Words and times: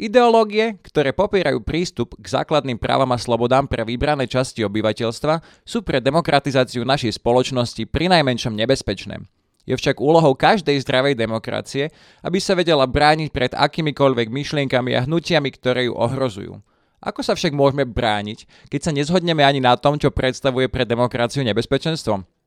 Ideológie, 0.00 0.80
ktoré 0.80 1.12
popierajú 1.12 1.60
prístup 1.60 2.16
k 2.16 2.24
základným 2.24 2.80
právam 2.80 3.12
a 3.12 3.20
slobodám 3.20 3.68
pre 3.68 3.84
vybrané 3.84 4.24
časti 4.24 4.64
obyvateľstva, 4.64 5.44
sú 5.60 5.84
pre 5.84 6.00
demokratizáciu 6.00 6.88
našej 6.88 7.20
spoločnosti 7.20 7.84
prinajmenšom 7.84 8.56
nebezpečné. 8.56 9.20
Je 9.68 9.76
však 9.76 10.00
úlohou 10.00 10.32
každej 10.32 10.80
zdravej 10.88 11.20
demokracie, 11.20 11.92
aby 12.24 12.40
sa 12.40 12.56
vedela 12.56 12.88
brániť 12.88 13.28
pred 13.28 13.52
akýmikoľvek 13.52 14.32
myšlienkami 14.32 14.96
a 14.96 15.04
hnutiami, 15.04 15.52
ktoré 15.52 15.92
ju 15.92 15.92
ohrozujú. 15.92 16.56
Ako 17.04 17.20
sa 17.20 17.36
však 17.36 17.52
môžeme 17.52 17.84
brániť, 17.84 18.72
keď 18.72 18.80
sa 18.80 18.96
nezhodneme 18.96 19.44
ani 19.44 19.60
na 19.60 19.76
tom, 19.76 20.00
čo 20.00 20.08
predstavuje 20.08 20.72
pre 20.72 20.88
demokraciu 20.88 21.44
nebezpečenstvo? 21.44 22.39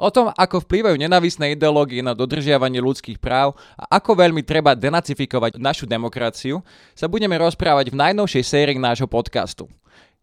O 0.00 0.08
tom, 0.08 0.32
ako 0.32 0.64
vplývajú 0.64 0.96
nenávisné 0.96 1.52
ideológie 1.54 2.00
na 2.00 2.16
dodržiavanie 2.16 2.80
ľudských 2.80 3.20
práv 3.20 3.58
a 3.76 4.00
ako 4.00 4.16
veľmi 4.16 4.40
treba 4.44 4.72
denacifikovať 4.72 5.60
našu 5.60 5.84
demokraciu, 5.84 6.64
sa 6.96 7.06
budeme 7.06 7.36
rozprávať 7.36 7.92
v 7.92 7.98
najnovšej 8.00 8.44
sérii 8.44 8.78
nášho 8.80 9.10
podcastu. 9.10 9.68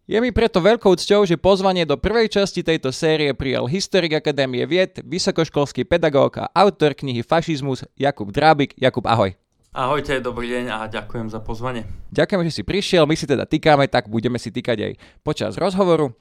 Je 0.08 0.16
mi 0.24 0.32
preto 0.32 0.64
veľkou 0.64 0.96
cťou, 0.96 1.28
že 1.28 1.36
pozvanie 1.36 1.84
do 1.84 2.00
prvej 2.00 2.32
časti 2.32 2.64
tejto 2.64 2.96
série 2.96 3.36
prijal 3.36 3.68
historik 3.68 4.16
Akadémie 4.16 4.64
vied, 4.64 5.04
vysokoškolský 5.04 5.84
pedagóg 5.84 6.40
a 6.40 6.48
autor 6.56 6.96
knihy 6.96 7.20
Fašizmus 7.28 7.84
Jakub 8.00 8.32
Drábik. 8.32 8.72
Jakub, 8.80 9.04
ahoj. 9.04 9.36
Ahojte, 9.76 10.24
dobrý 10.24 10.48
deň 10.48 10.66
a 10.72 10.78
ďakujem 10.88 11.28
za 11.28 11.44
pozvanie. 11.44 11.84
Ďakujem, 12.16 12.42
že 12.48 12.56
si 12.56 12.64
prišiel, 12.64 13.04
my 13.04 13.20
si 13.20 13.28
teda 13.28 13.44
týkame, 13.44 13.86
tak 13.92 14.08
budeme 14.08 14.40
si 14.40 14.48
týkať 14.48 14.78
aj 14.80 14.94
počas 15.28 15.54
rozhovoru. 15.60 16.16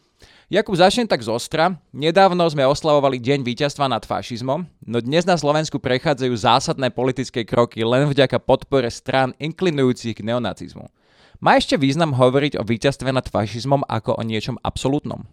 Jakub, 0.46 0.78
začnem 0.78 1.10
tak 1.10 1.26
zostra. 1.26 1.74
Nedávno 1.90 2.46
sme 2.46 2.62
oslavovali 2.62 3.18
Deň 3.18 3.42
víťazstva 3.42 3.90
nad 3.90 4.06
fašizmom, 4.06 4.62
no 4.86 4.98
dnes 5.02 5.26
na 5.26 5.34
Slovensku 5.34 5.82
prechádzajú 5.82 6.30
zásadné 6.38 6.94
politické 6.94 7.42
kroky 7.42 7.82
len 7.82 8.06
vďaka 8.06 8.38
podpore 8.38 8.86
strán 8.86 9.34
inklinujúcich 9.42 10.14
k 10.14 10.22
neonacizmu. 10.22 10.86
Má 11.42 11.58
ešte 11.58 11.74
význam 11.74 12.14
hovoriť 12.14 12.56
o 12.56 12.64
víťazstve 12.64 13.10
nad 13.10 13.26
fašizmom 13.26 13.82
ako 13.90 14.16
o 14.16 14.22
niečom 14.22 14.54
absolútnom? 14.62 15.26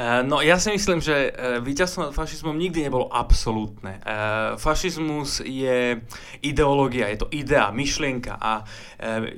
Eh, 0.00 0.22
no 0.24 0.40
ja 0.40 0.56
si 0.56 0.72
myslím, 0.72 1.04
že 1.04 1.28
eh, 1.28 1.60
víťazstvo 1.60 2.08
nad 2.08 2.16
fašizmom 2.16 2.56
nikdy 2.56 2.88
nebolo 2.88 3.12
absolútne. 3.12 4.00
Eh, 4.00 4.56
fašizmus 4.56 5.44
je 5.44 6.00
ideológia, 6.40 7.12
je 7.12 7.20
to 7.20 7.28
idea, 7.36 7.68
myšlienka 7.68 8.40
a 8.40 8.64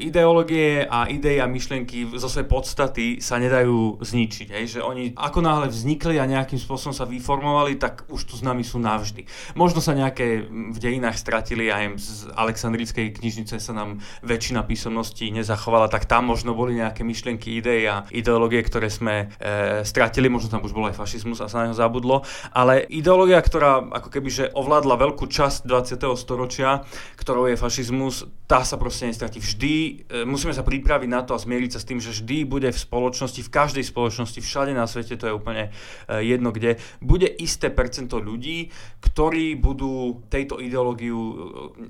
ideológie 0.02 0.82
a 0.90 1.06
idei 1.06 1.38
a 1.38 1.46
myšlienky 1.46 2.18
zo 2.18 2.26
svojej 2.26 2.50
podstaty 2.50 3.06
sa 3.22 3.38
nedajú 3.38 4.02
zničiť. 4.02 4.50
Hej? 4.50 4.64
Že 4.78 4.80
oni 4.82 5.04
ako 5.14 5.38
náhle 5.38 5.70
vznikli 5.70 6.18
a 6.18 6.26
nejakým 6.26 6.58
spôsobom 6.58 6.90
sa 6.90 7.06
vyformovali, 7.06 7.78
tak 7.78 8.02
už 8.10 8.26
tu 8.26 8.34
s 8.34 8.42
nami 8.42 8.66
sú 8.66 8.82
navždy. 8.82 9.22
Možno 9.54 9.78
sa 9.78 9.94
nejaké 9.94 10.50
v 10.50 10.78
dejinách 10.82 11.14
stratili, 11.14 11.70
aj 11.70 11.94
z 11.94 12.10
Aleksandrijskej 12.34 13.14
knižnice 13.14 13.62
sa 13.62 13.70
nám 13.70 14.02
väčšina 14.26 14.66
písomností 14.66 15.30
nezachovala, 15.30 15.86
tak 15.86 16.10
tam 16.10 16.34
možno 16.34 16.58
boli 16.58 16.82
nejaké 16.82 17.06
myšlienky, 17.06 17.54
idei 17.54 17.86
a 17.86 18.02
ideológie, 18.10 18.66
ktoré 18.66 18.90
sme 18.90 19.30
e, 19.38 19.86
stratili, 19.86 20.26
možno 20.26 20.51
tam 20.52 20.60
už 20.62 20.76
bol 20.76 20.84
aj 20.86 21.00
fašizmus 21.00 21.40
a 21.40 21.48
sa 21.48 21.64
na 21.64 21.72
neho 21.72 21.76
zabudlo, 21.76 22.22
ale 22.52 22.84
ideológia, 22.92 23.40
ktorá 23.40 23.80
ako 23.88 24.08
keby 24.12 24.28
že 24.28 24.44
ovládla 24.52 25.00
veľkú 25.00 25.24
časť 25.24 25.64
20. 25.64 26.12
storočia, 26.20 26.84
ktorou 27.16 27.48
je 27.48 27.56
fašizmus, 27.56 28.28
tá 28.44 28.60
sa 28.68 28.76
proste 28.76 29.08
nestratí. 29.08 29.40
Vždy 29.40 29.74
e, 29.74 29.92
musíme 30.28 30.52
sa 30.52 30.60
pripraviť 30.60 31.08
na 31.08 31.24
to 31.24 31.32
a 31.32 31.40
zmieriť 31.40 31.70
sa 31.72 31.80
s 31.80 31.88
tým, 31.88 32.04
že 32.04 32.12
vždy 32.12 32.44
bude 32.44 32.68
v 32.68 32.76
spoločnosti, 32.76 33.40
v 33.40 33.48
každej 33.48 33.84
spoločnosti, 33.88 34.44
všade 34.44 34.76
na 34.76 34.84
svete, 34.84 35.16
to 35.16 35.32
je 35.32 35.34
úplne 35.34 35.72
e, 36.04 36.20
jedno 36.20 36.52
kde, 36.52 36.76
bude 37.00 37.24
isté 37.24 37.72
percento 37.72 38.20
ľudí, 38.20 38.68
ktorí 39.00 39.56
budú 39.56 40.20
tejto 40.28 40.60
ideológiu, 40.60 41.16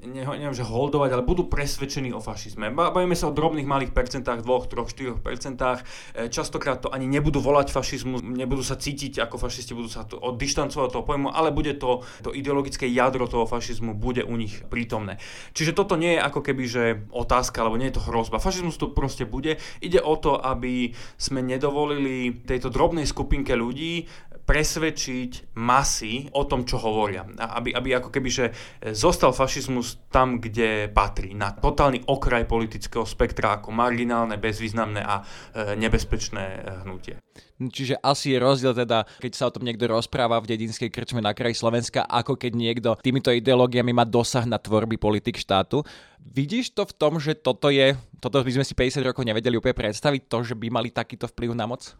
e, 0.07 0.23
neviem, 0.23 0.55
že 0.55 0.63
holdovať, 0.63 1.11
ale 1.19 1.27
budú 1.27 1.51
presvedčení 1.51 2.15
o 2.15 2.23
fašizme. 2.23 2.71
Bavíme 2.71 3.19
sa 3.19 3.27
o 3.27 3.35
drobných 3.35 3.67
malých 3.67 3.91
percentách, 3.91 4.47
2, 4.47 4.71
3, 4.71 5.19
4 5.19 5.19
percentách. 5.19 5.79
E, 6.15 6.31
častokrát 6.31 6.79
to 6.79 6.95
ani 6.95 7.11
nebudú 7.11 7.43
volať 7.43 7.75
fašizmus, 7.75 8.23
nebudú 8.43 8.67
sa 8.67 8.75
cítiť 8.75 9.23
ako 9.23 9.39
fašisti, 9.39 9.79
budú 9.79 9.87
sa 9.87 10.03
to 10.03 10.19
oddištancovať 10.19 10.89
toho 10.91 11.07
pojmu, 11.07 11.31
ale 11.31 11.55
bude 11.55 11.79
to, 11.79 12.03
to 12.27 12.35
ideologické 12.35 12.91
jadro 12.91 13.31
toho 13.31 13.47
fašizmu 13.47 13.95
bude 13.95 14.27
u 14.27 14.35
nich 14.35 14.67
prítomné. 14.67 15.23
Čiže 15.55 15.79
toto 15.79 15.95
nie 15.95 16.19
je 16.19 16.25
ako 16.27 16.41
keby, 16.43 16.65
že 16.67 16.83
otázka, 17.15 17.63
alebo 17.63 17.79
nie 17.79 17.95
je 17.95 18.03
to 18.03 18.07
hrozba. 18.11 18.43
Fašizmus 18.43 18.75
tu 18.75 18.91
proste 18.91 19.23
bude. 19.23 19.63
Ide 19.79 20.03
o 20.03 20.19
to, 20.19 20.43
aby 20.43 20.91
sme 21.15 21.39
nedovolili 21.47 22.43
tejto 22.43 22.75
drobnej 22.75 23.07
skupinke 23.07 23.55
ľudí 23.55 24.11
presvedčiť 24.43 25.57
masy 25.59 26.29
o 26.35 26.45
tom, 26.45 26.67
čo 26.67 26.79
hovoria. 26.83 27.23
Aby, 27.39 27.73
aby 27.73 27.89
ako 27.97 28.11
keby, 28.11 28.29
že 28.29 28.47
zostal 28.93 29.31
fašizmus 29.31 30.03
tam, 30.11 30.43
kde 30.43 30.91
patrí. 30.91 31.33
Na 31.33 31.55
totálny 31.55 32.05
okraj 32.11 32.45
politického 32.45 33.07
spektra 33.07 33.59
ako 33.59 33.71
marginálne, 33.71 34.37
bezvýznamné 34.37 35.01
a 35.03 35.23
e, 35.23 35.79
nebezpečné 35.79 36.45
e, 36.45 36.59
hnutie. 36.85 37.15
Čiže 37.63 38.03
asi 38.03 38.35
je 38.35 38.43
rozdiel 38.43 38.75
teda, 38.75 39.07
keď 39.23 39.33
sa 39.33 39.47
o 39.47 39.55
tom 39.55 39.63
niekto 39.63 39.87
rozpráva 39.87 40.43
v 40.43 40.51
dedinskej 40.51 40.91
krčme 40.91 41.23
na 41.23 41.31
kraji 41.31 41.55
Slovenska, 41.55 42.03
ako 42.03 42.35
keď 42.35 42.53
niekto 42.59 42.91
týmito 42.99 43.31
ideológiami 43.31 43.95
má 43.95 44.03
dosah 44.03 44.43
na 44.49 44.59
tvorby 44.59 44.99
politik 44.99 45.39
štátu. 45.39 45.87
Vidíš 46.19 46.75
to 46.75 46.83
v 46.83 46.97
tom, 46.99 47.23
že 47.23 47.39
toto 47.39 47.71
je, 47.71 47.95
toto 48.19 48.43
by 48.43 48.51
sme 48.51 48.65
si 48.67 48.75
50 48.75 49.07
rokov 49.07 49.23
nevedeli 49.23 49.55
úplne 49.55 49.79
predstaviť, 49.79 50.27
to, 50.27 50.39
že 50.43 50.55
by 50.59 50.67
mali 50.71 50.91
takýto 50.91 51.31
vplyv 51.31 51.55
na 51.55 51.67
moc? 51.71 51.95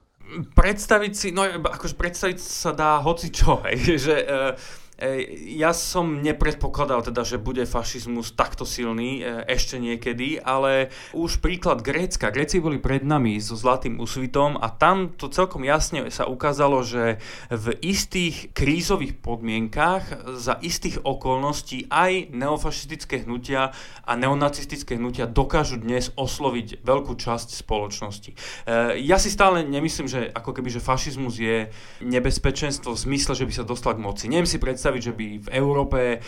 Predstaviť 0.57 1.13
si, 1.13 1.29
no 1.31 1.45
akože 1.45 1.95
predstaviť 1.99 2.39
sa 2.41 2.73
dá 2.73 2.97
hoci 3.05 3.29
čo, 3.29 3.61
hej, 3.69 3.79
že 4.07 4.17
uh, 4.25 4.57
ja 5.59 5.75
som 5.75 6.23
nepredpokladal 6.23 7.03
teda, 7.03 7.27
že 7.27 7.43
bude 7.43 7.67
fašizmus 7.67 8.33
takto 8.39 8.63
silný 8.63 9.21
e, 9.21 9.45
ešte 9.51 9.77
niekedy, 9.83 10.39
ale 10.39 10.95
už 11.11 11.43
príklad 11.43 11.83
Grécka. 11.83 12.31
Gréci 12.31 12.63
boli 12.63 12.79
pred 12.79 13.03
nami 13.03 13.43
so 13.43 13.59
zlatým 13.59 13.99
úsvitom 13.99 14.55
a 14.59 14.71
tam 14.71 15.11
to 15.15 15.27
celkom 15.27 15.67
jasne 15.67 16.07
sa 16.15 16.31
ukázalo, 16.31 16.87
že 16.87 17.19
v 17.51 17.67
istých 17.83 18.55
krízových 18.55 19.19
podmienkach 19.19 20.37
za 20.39 20.57
istých 20.63 21.03
okolností 21.03 21.91
aj 21.91 22.31
neofašistické 22.31 23.27
hnutia 23.27 23.75
a 24.07 24.13
neonacistické 24.15 24.99
hnutia 24.99 25.27
dokážu 25.27 25.83
dnes 25.83 26.15
osloviť 26.15 26.83
veľkú 26.87 27.19
časť 27.19 27.59
spoločnosti. 27.59 28.31
E, 28.31 28.37
ja 29.03 29.19
si 29.19 29.31
stále 29.35 29.67
nemyslím, 29.67 30.07
že 30.07 30.31
ako 30.31 30.55
keby, 30.55 30.69
že 30.71 30.85
fašizmus 30.85 31.35
je 31.39 31.69
nebezpečenstvo 32.03 32.95
v 32.95 33.03
zmysle, 33.03 33.33
že 33.35 33.47
by 33.49 33.53
sa 33.53 33.65
dostal 33.67 33.99
k 33.99 34.05
moci. 34.05 34.31
Neviem 34.31 34.49
si 34.49 34.63
predstaviť, 34.63 34.92
predstaviť, 34.93 35.03
že 35.03 35.17
by 35.17 35.27
v 35.41 35.49
Európe 35.57 36.01
e, 36.01 36.19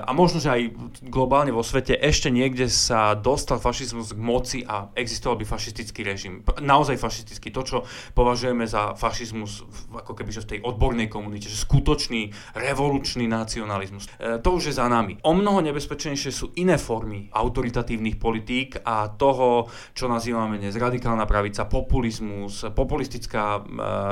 a 0.00 0.10
možno, 0.16 0.40
že 0.40 0.48
aj 0.48 0.62
globálne 1.04 1.52
vo 1.52 1.60
svete 1.60 1.92
ešte 2.00 2.32
niekde 2.32 2.72
sa 2.72 3.12
dostal 3.12 3.60
fašizmus 3.60 4.16
k 4.16 4.20
moci 4.20 4.58
a 4.64 4.88
existoval 4.96 5.36
by 5.36 5.44
fašistický 5.44 6.00
režim. 6.00 6.40
Naozaj 6.60 6.96
fašistický. 6.96 7.52
To, 7.52 7.62
čo 7.62 7.78
považujeme 8.16 8.64
za 8.64 8.96
fašizmus 8.96 9.68
ako 9.92 10.16
keby 10.16 10.30
že 10.32 10.44
v 10.48 10.50
tej 10.56 10.60
odbornej 10.64 11.12
komunite, 11.12 11.52
že 11.52 11.60
skutočný 11.60 12.32
revolučný 12.56 13.28
nacionalizmus. 13.28 14.08
E, 14.16 14.40
to 14.40 14.56
už 14.56 14.72
je 14.72 14.74
za 14.74 14.88
nami. 14.88 15.20
O 15.28 15.36
mnoho 15.36 15.60
nebezpečnejšie 15.60 16.30
sú 16.32 16.56
iné 16.56 16.80
formy 16.80 17.28
autoritatívnych 17.28 18.16
politík 18.16 18.80
a 18.88 19.12
toho, 19.12 19.68
čo 19.92 20.08
nazývame 20.08 20.56
dnes 20.56 20.78
radikálna 20.80 21.28
pravica, 21.28 21.68
populizmus, 21.68 22.64
populistická 22.72 23.60
e, 23.60 23.60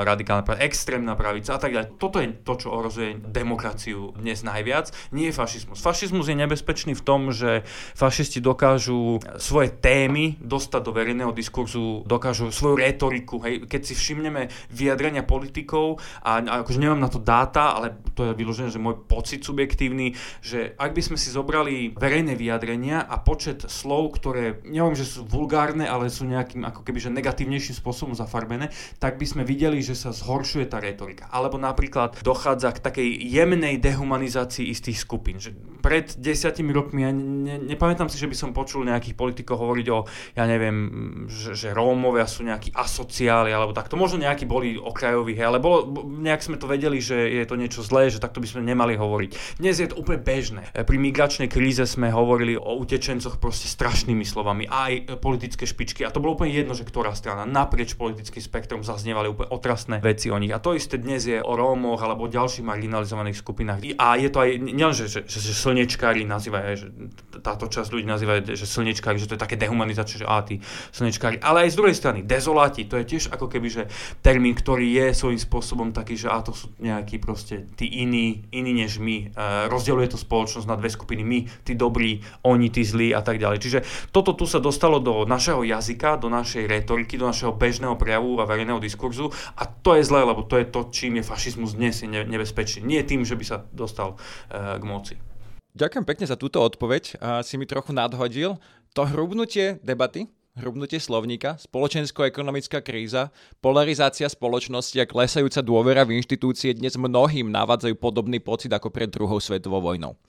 radikálna 0.05 0.43
pravica, 0.45 0.65
extrémna 0.69 1.17
pravica 1.17 1.57
a 1.57 1.59
tak 1.59 1.73
ďalej. 1.73 1.87
Toto 1.97 2.21
je 2.21 2.27
to, 2.45 2.53
čo 2.61 2.67
ohrozuje 2.69 3.31
demokraciu 3.31 3.70
demokraciu 3.71 4.11
dnes 4.19 4.43
najviac, 4.43 4.91
nie 5.15 5.31
je 5.31 5.37
fašizmus. 5.39 5.79
Fašizmus 5.79 6.27
je 6.27 6.35
nebezpečný 6.35 6.91
v 6.91 7.03
tom, 7.03 7.31
že 7.31 7.63
fašisti 7.95 8.43
dokážu 8.43 9.23
svoje 9.39 9.71
témy 9.71 10.35
dostať 10.43 10.81
do 10.83 10.91
verejného 10.91 11.31
diskurzu, 11.31 12.03
dokážu 12.03 12.51
svoju 12.51 12.75
retoriku. 12.75 13.39
Hej. 13.47 13.71
Keď 13.71 13.81
si 13.87 13.93
všimneme 13.95 14.51
vyjadrenia 14.75 15.23
politikov, 15.23 16.03
a, 16.19 16.43
a 16.43 16.53
akože 16.67 16.83
nemám 16.83 16.99
na 16.99 17.07
to 17.07 17.23
dáta, 17.23 17.79
ale 17.79 17.95
to 18.11 18.27
je 18.27 18.35
vyložené, 18.35 18.67
že 18.67 18.83
môj 18.83 18.99
pocit 19.07 19.39
subjektívny, 19.39 20.19
že 20.43 20.75
ak 20.75 20.91
by 20.91 21.01
sme 21.01 21.17
si 21.17 21.31
zobrali 21.31 21.95
verejné 21.95 22.35
vyjadrenia 22.35 23.07
a 23.07 23.23
počet 23.23 23.71
slov, 23.71 24.19
ktoré, 24.19 24.59
neviem, 24.67 24.99
že 24.99 25.07
sú 25.07 25.23
vulgárne, 25.23 25.87
ale 25.87 26.11
sú 26.11 26.27
nejakým 26.27 26.67
ako 26.67 26.83
keby, 26.83 26.99
že 26.99 27.15
negatívnejším 27.15 27.79
spôsobom 27.79 28.13
zafarbené, 28.19 28.67
tak 28.99 29.15
by 29.15 29.23
sme 29.23 29.43
videli, 29.47 29.79
že 29.79 29.95
sa 29.95 30.11
zhoršuje 30.11 30.67
tá 30.67 30.83
retorika. 30.83 31.31
Alebo 31.31 31.55
napríklad 31.55 32.19
dochádza 32.19 32.75
k 32.75 32.83
takej 32.83 33.09
jem 33.31 33.50
jemnej 33.51 33.83
dehumanizácii 33.83 34.71
istých 34.71 35.03
skupín. 35.03 35.35
Že 35.43 35.51
pred 35.83 36.15
desiatimi 36.15 36.71
rokmi, 36.71 37.03
ja 37.03 37.11
ne, 37.11 37.59
nepamätám 37.67 38.07
si, 38.07 38.15
že 38.15 38.31
by 38.31 38.35
som 38.37 38.55
počul 38.55 38.87
nejakých 38.87 39.19
politikov 39.19 39.59
hovoriť 39.59 39.87
o, 39.91 40.07
ja 40.39 40.47
neviem, 40.47 40.77
že, 41.27 41.51
že 41.51 41.75
Rómovia 41.75 42.23
sú 42.23 42.47
nejakí 42.47 42.71
asociáli, 42.71 43.51
alebo 43.51 43.75
takto. 43.75 43.99
Možno 43.99 44.23
nejakí 44.23 44.47
boli 44.47 44.79
okrajoví, 44.79 45.35
hej, 45.35 45.51
ale 45.51 45.59
bolo, 45.59 45.91
nejak 46.07 46.39
sme 46.39 46.55
to 46.55 46.69
vedeli, 46.71 47.03
že 47.03 47.17
je 47.17 47.43
to 47.43 47.59
niečo 47.59 47.83
zlé, 47.83 48.07
že 48.07 48.23
takto 48.23 48.39
by 48.39 48.47
sme 48.47 48.63
nemali 48.63 48.95
hovoriť. 48.95 49.59
Dnes 49.59 49.75
je 49.83 49.91
to 49.91 49.99
úplne 49.99 50.23
bežné. 50.23 50.71
Pri 50.71 50.97
migračnej 51.01 51.51
kríze 51.51 51.83
sme 51.83 52.07
hovorili 52.13 52.55
o 52.55 52.79
utečencoch 52.79 53.41
proste 53.41 53.67
strašnými 53.67 54.23
slovami, 54.23 54.69
aj 54.71 55.19
politické 55.19 55.67
špičky. 55.67 56.07
A 56.07 56.13
to 56.13 56.23
bolo 56.23 56.39
úplne 56.39 56.55
jedno, 56.55 56.71
že 56.71 56.87
ktorá 56.87 57.11
strana. 57.11 57.43
Naprieč 57.43 57.99
politickým 57.99 58.39
spektrom 58.39 58.81
zaznievali 58.85 59.27
úplne 59.27 59.51
otrasné 59.51 59.99
veci 59.99 60.31
o 60.31 60.37
nich. 60.39 60.53
A 60.53 60.61
to 60.61 60.77
isté 60.77 61.01
dnes 61.01 61.25
je 61.25 61.41
o 61.41 61.53
Rómoch 61.57 61.99
alebo 61.99 62.29
o 62.29 62.31
ďalších 62.31 62.63
marginalizovaných 62.63 63.40
skupinách. 63.41 63.81
A 63.97 64.15
je 64.21 64.29
to 64.29 64.39
aj, 64.45 64.49
nielen, 64.61 64.93
že, 64.93 65.09
že, 65.09 65.25
že, 65.25 65.51
slnečkári 65.51 66.21
nazývajú, 66.23 66.65
že 66.77 66.87
táto 67.41 67.65
časť 67.65 67.89
ľudí 67.89 68.05
nazývajú, 68.05 68.53
že 68.53 68.65
slnečkári, 68.69 69.17
že 69.17 69.27
to 69.27 69.35
je 69.35 69.41
také 69.41 69.57
dehumanizačné, 69.57 70.21
že 70.21 70.27
á, 70.29 70.45
tí 70.45 70.61
slnečkári. 70.93 71.41
Ale 71.41 71.65
aj 71.65 71.73
z 71.73 71.77
druhej 71.81 71.95
strany, 71.97 72.19
dezoláti, 72.21 72.85
to 72.85 73.01
je 73.01 73.17
tiež 73.17 73.33
ako 73.33 73.49
keby, 73.49 73.67
že 73.67 73.83
termín, 74.21 74.53
ktorý 74.53 74.85
je 74.85 75.05
svojím 75.17 75.41
spôsobom 75.41 75.89
taký, 75.89 76.15
že 76.15 76.29
á, 76.29 76.39
to 76.45 76.53
sú 76.53 76.69
nejakí 76.77 77.17
proste 77.17 77.65
tí 77.73 77.89
iní, 77.89 78.45
iní 78.53 78.71
než 78.77 79.01
my. 79.01 79.33
E, 79.33 79.65
rozdeľuje 79.67 80.13
to 80.13 80.17
spoločnosť 80.21 80.67
na 80.69 80.77
dve 80.77 80.93
skupiny, 80.93 81.25
my, 81.25 81.39
tí 81.65 81.73
dobrí, 81.73 82.21
oni, 82.45 82.69
tí 82.69 82.85
zlí 82.85 83.11
a 83.17 83.25
tak 83.25 83.41
ďalej. 83.41 83.57
Čiže 83.57 83.79
toto 84.13 84.37
tu 84.37 84.45
sa 84.45 84.61
dostalo 84.61 85.01
do 85.01 85.25
našeho 85.25 85.65
jazyka, 85.65 86.21
do 86.21 86.29
našej 86.29 86.69
retoriky, 86.69 87.17
do 87.17 87.25
našeho 87.25 87.57
bežného 87.57 87.97
prejavu 87.97 88.37
a 88.37 88.45
verejného 88.45 88.77
diskurzu 88.77 89.31
a 89.57 89.63
to 89.65 89.95
je 89.97 90.03
zlé, 90.03 90.21
lebo 90.27 90.43
to 90.43 90.59
je 90.59 90.65
to, 90.67 90.81
čím 90.91 91.19
je 91.19 91.23
fašizmus 91.23 91.73
dnes 91.73 92.03
nebezpečný. 92.05 92.83
Nie 92.83 93.07
tým, 93.07 93.23
že 93.23 93.30
by 93.35 93.45
sa 93.45 93.57
dostal 93.71 94.15
uh, 94.15 94.77
k 94.79 94.83
moci. 94.83 95.15
Ďakujem 95.71 96.03
pekne 96.03 96.27
za 96.27 96.35
túto 96.35 96.59
odpoveď. 96.59 97.15
Si 97.47 97.55
mi 97.55 97.63
trochu 97.63 97.95
nadhodil. 97.95 98.59
To 98.91 99.07
hrubnutie 99.07 99.79
debaty, 99.79 100.27
hrubnutie 100.59 100.99
slovníka, 100.99 101.55
spoločensko-ekonomická 101.63 102.83
kríza, 102.83 103.31
polarizácia 103.63 104.27
spoločnosti 104.27 104.99
a 104.99 105.07
klesajúca 105.07 105.63
dôvera 105.63 106.03
v 106.03 106.19
inštitúcie 106.19 106.75
dnes 106.75 106.99
mnohým 106.99 107.47
navádzajú 107.47 107.95
podobný 107.95 108.43
pocit 108.43 108.67
ako 108.67 108.91
pred 108.91 109.07
druhou 109.07 109.39
svetovou 109.39 109.79
vojnou. 109.79 110.19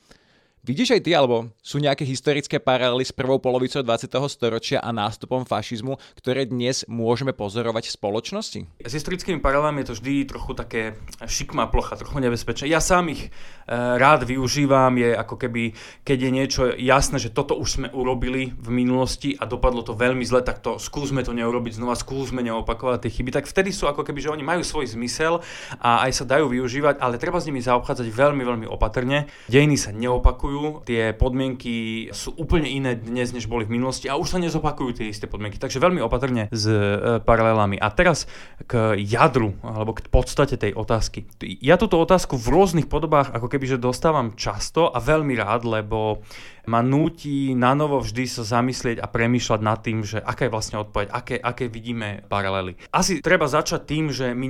Vidíš 0.62 0.94
aj 0.94 1.02
ty, 1.02 1.10
alebo 1.10 1.50
sú 1.58 1.82
nejaké 1.82 2.06
historické 2.06 2.62
paralely 2.62 3.02
s 3.02 3.10
prvou 3.10 3.42
polovicou 3.42 3.82
20. 3.82 4.06
storočia 4.30 4.78
a 4.78 4.94
nástupom 4.94 5.42
fašizmu, 5.42 5.98
ktoré 6.14 6.46
dnes 6.46 6.86
môžeme 6.86 7.34
pozorovať 7.34 7.90
v 7.90 7.94
spoločnosti? 7.98 8.60
S 8.78 8.92
historickými 8.94 9.42
paralelami 9.42 9.82
je 9.82 9.90
to 9.90 9.98
vždy 9.98 10.22
trochu 10.22 10.54
také 10.54 10.94
šikmá 11.18 11.66
plocha, 11.66 11.98
trochu 11.98 12.22
nebezpečné. 12.22 12.70
Ja 12.70 12.78
sám 12.78 13.10
ich 13.10 13.26
e, 13.26 13.30
rád 13.74 14.22
využívam, 14.22 14.94
je 15.02 15.10
ako 15.10 15.34
keby, 15.34 15.74
keď 16.06 16.18
je 16.22 16.30
niečo 16.30 16.62
jasné, 16.78 17.18
že 17.18 17.34
toto 17.34 17.58
už 17.58 17.82
sme 17.82 17.88
urobili 17.90 18.54
v 18.54 18.68
minulosti 18.70 19.34
a 19.34 19.50
dopadlo 19.50 19.82
to 19.82 19.98
veľmi 19.98 20.22
zle, 20.22 20.46
tak 20.46 20.62
to 20.62 20.78
skúsme 20.78 21.26
to 21.26 21.34
neurobiť 21.34 21.74
znova, 21.74 21.98
skúsme 21.98 22.38
neopakovať 22.38 23.02
tie 23.02 23.18
chyby, 23.18 23.34
tak 23.34 23.50
vtedy 23.50 23.74
sú 23.74 23.90
ako 23.90 24.06
keby, 24.06 24.22
že 24.22 24.30
oni 24.30 24.46
majú 24.46 24.62
svoj 24.62 24.94
zmysel 24.94 25.42
a 25.82 26.06
aj 26.06 26.22
sa 26.22 26.38
dajú 26.38 26.54
využívať, 26.54 27.02
ale 27.02 27.18
treba 27.18 27.42
s 27.42 27.50
nimi 27.50 27.58
zaobchádzať 27.58 28.06
veľmi, 28.14 28.46
veľmi 28.46 28.66
opatrne. 28.70 29.26
Dejiny 29.50 29.74
sa 29.74 29.90
neopakujú 29.90 30.51
zopakujú, 30.52 30.84
tie 30.84 31.12
podmienky 31.16 32.08
sú 32.12 32.36
úplne 32.36 32.68
iné 32.68 32.92
dnes, 32.96 33.32
než 33.32 33.48
boli 33.48 33.64
v 33.64 33.80
minulosti 33.80 34.08
a 34.08 34.18
už 34.20 34.36
sa 34.36 34.38
nezopakujú 34.38 35.00
tie 35.00 35.08
isté 35.08 35.24
podmienky. 35.24 35.56
Takže 35.56 35.80
veľmi 35.80 36.00
opatrne 36.04 36.52
s 36.52 36.64
e, 36.68 37.18
paralelami. 37.24 37.80
A 37.80 37.88
teraz 37.92 38.28
k 38.68 38.96
jadru, 39.00 39.56
alebo 39.64 39.96
k 39.96 40.04
podstate 40.08 40.60
tej 40.60 40.76
otázky. 40.76 41.24
Ja 41.64 41.80
túto 41.80 41.96
otázku 41.96 42.36
v 42.36 42.52
rôznych 42.52 42.88
podobách 42.88 43.32
ako 43.32 43.48
keby, 43.48 43.80
dostávam 43.80 44.36
často 44.36 44.92
a 44.92 45.00
veľmi 45.00 45.32
rád, 45.38 45.64
lebo 45.64 46.20
ma 46.66 46.80
núti 46.82 47.54
na 47.58 47.74
novo 47.74 47.98
vždy 47.98 48.24
sa 48.30 48.42
zamyslieť 48.46 49.02
a 49.02 49.06
premýšľať 49.10 49.60
nad 49.62 49.78
tým, 49.82 50.06
že 50.06 50.22
aká 50.22 50.46
je 50.46 50.54
vlastne 50.54 50.78
odpoveď, 50.78 51.06
aké, 51.10 51.36
aké 51.38 51.66
vidíme 51.66 52.22
paralely. 52.30 52.78
Asi 52.94 53.18
treba 53.18 53.50
začať 53.50 53.82
tým, 53.82 54.14
že 54.14 54.30
my 54.30 54.46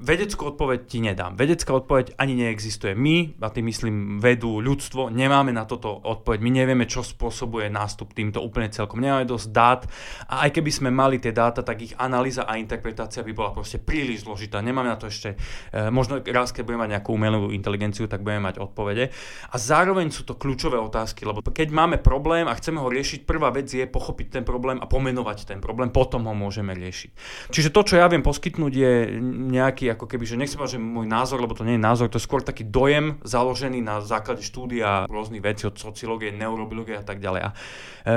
vedeckú 0.00 0.56
odpoveď 0.56 0.78
ti 0.88 0.98
nedám. 1.04 1.36
Vedecká 1.36 1.76
odpoveď 1.76 2.16
ani 2.16 2.48
neexistuje. 2.48 2.96
My, 2.96 3.36
a 3.44 3.52
tým 3.52 3.68
myslím 3.68 3.94
vedu, 4.18 4.64
ľudstvo, 4.64 5.12
nemáme 5.12 5.52
na 5.52 5.68
toto 5.68 5.92
odpoveď. 5.92 6.38
My 6.40 6.50
nevieme, 6.50 6.88
čo 6.88 7.04
spôsobuje 7.04 7.68
nástup 7.68 8.16
týmto 8.16 8.40
úplne 8.40 8.72
celkom. 8.72 9.00
Nemáme 9.00 9.28
dosť 9.28 9.48
dát 9.52 9.82
a 10.32 10.48
aj 10.48 10.56
keby 10.56 10.70
sme 10.72 10.88
mali 10.88 11.20
tie 11.20 11.36
dáta, 11.36 11.60
tak 11.60 11.84
ich 11.84 11.94
analýza 12.00 12.48
a 12.48 12.56
interpretácia 12.56 13.20
by 13.20 13.32
bola 13.36 13.50
proste 13.52 13.76
príliš 13.76 14.24
zložitá. 14.24 14.64
Nemáme 14.64 14.88
na 14.88 14.96
to 14.96 15.12
ešte, 15.12 15.36
e, 15.72 15.92
možno 15.92 16.24
raz, 16.24 16.56
keď 16.56 16.62
budeme 16.64 16.88
mať 16.88 16.92
nejakú 16.96 17.10
umelú 17.12 17.52
inteligenciu, 17.52 18.08
tak 18.08 18.24
budeme 18.24 18.48
mať 18.48 18.62
odpovede. 18.62 19.12
A 19.52 19.56
zároveň 19.60 20.08
sú 20.08 20.24
to 20.24 20.38
kľúčové 20.40 20.80
otázky, 20.80 21.28
lebo 21.28 21.44
keď 21.52 21.68
máme 21.70 21.96
problém 22.00 22.48
a 22.48 22.56
chceme 22.56 22.80
ho 22.80 22.88
riešiť, 22.88 23.28
prvá 23.28 23.52
vec 23.52 23.68
je 23.70 23.84
pochopiť 23.84 24.40
ten 24.40 24.44
problém 24.46 24.80
a 24.80 24.86
pomenovať 24.88 25.46
ten 25.50 25.60
problém, 25.60 25.92
potom 25.92 26.26
ho 26.26 26.34
môžeme 26.34 26.72
riešiť. 26.72 27.10
Čiže 27.52 27.70
to, 27.70 27.80
čo 27.84 27.94
ja 28.00 28.06
viem 28.08 28.24
poskytnúť, 28.24 28.72
je 28.72 28.92
nejaký, 29.50 29.92
ako 29.92 30.06
keby, 30.08 30.24
že 30.24 30.40
nechcem 30.40 30.58
že 30.60 30.76
môj 30.76 31.08
názor, 31.08 31.40
lebo 31.40 31.56
to 31.56 31.64
nie 31.64 31.80
je 31.80 31.82
názor, 31.82 32.12
to 32.12 32.20
je 32.20 32.26
skôr 32.26 32.44
taký 32.44 32.68
dojem 32.68 33.18
založený 33.24 33.80
na 33.80 34.04
základe 34.04 34.44
štúdia 34.44 35.08
rôznych 35.08 35.40
vecí 35.40 35.66
od 35.66 35.76
sociológie, 35.80 36.30
neurobiológie 36.30 37.00
a 37.00 37.04
tak 37.04 37.18
ďalej. 37.18 37.42
A 37.48 37.50
e, 37.50 37.54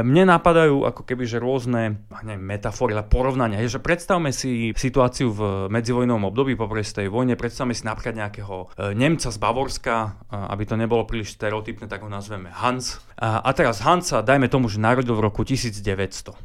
mne 0.03 0.29
napadajú 0.29 0.85
ako 0.85 1.01
keby, 1.07 1.23
že 1.25 1.41
rôzne 1.41 2.03
neviem, 2.21 2.43
metafory, 2.43 2.93
ale 2.93 3.07
porovnania. 3.07 3.63
Je, 3.63 3.79
že 3.79 3.81
predstavme 3.81 4.35
si 4.35 4.75
situáciu 4.75 5.31
v 5.31 5.41
medzivojnovom 5.71 6.29
období 6.29 6.53
po 6.59 6.67
prvej 6.67 7.07
vojne, 7.07 7.39
predstavme 7.39 7.73
si 7.73 7.87
napríklad 7.87 8.15
nejakého 8.19 8.55
e, 8.75 8.93
Nemca 8.93 9.31
z 9.31 9.37
Bavorska, 9.39 9.95
aby 10.29 10.63
to 10.67 10.75
nebolo 10.75 11.07
príliš 11.07 11.35
stereotypné, 11.39 11.89
tak 11.89 12.03
ho 12.03 12.09
nazveme 12.11 12.51
Hans. 12.53 12.99
A, 13.13 13.45
teraz 13.53 13.77
Hansa, 13.85 14.25
dajme 14.25 14.49
tomu, 14.49 14.65
že 14.73 14.81
narodil 14.81 15.13
v 15.13 15.21
roku 15.21 15.45
1900. 15.45 15.85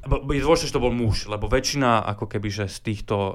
Je 0.05 0.43
dôležité, 0.44 0.69
že 0.69 0.76
to 0.76 0.85
bol 0.85 0.93
muž, 0.93 1.25
lebo 1.25 1.49
väčšina 1.49 2.05
ako 2.05 2.29
keby, 2.29 2.49
že 2.53 2.65
z 2.69 2.79
týchto 2.85 3.17
uh, 3.17 3.32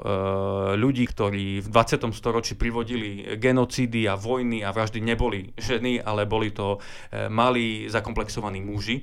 ľudí, 0.78 1.10
ktorí 1.10 1.66
v 1.66 1.68
20. 1.68 2.14
storočí 2.14 2.54
privodili 2.54 3.34
genocídy 3.42 4.06
a 4.06 4.14
vojny 4.14 4.62
a 4.62 4.70
vraždy 4.70 5.02
neboli 5.02 5.50
ženy, 5.58 5.98
ale 5.98 6.30
boli 6.30 6.54
to 6.54 6.78
uh, 6.78 7.26
malí 7.34 7.90
zakomplexovaní 7.90 8.62
muži. 8.62 9.02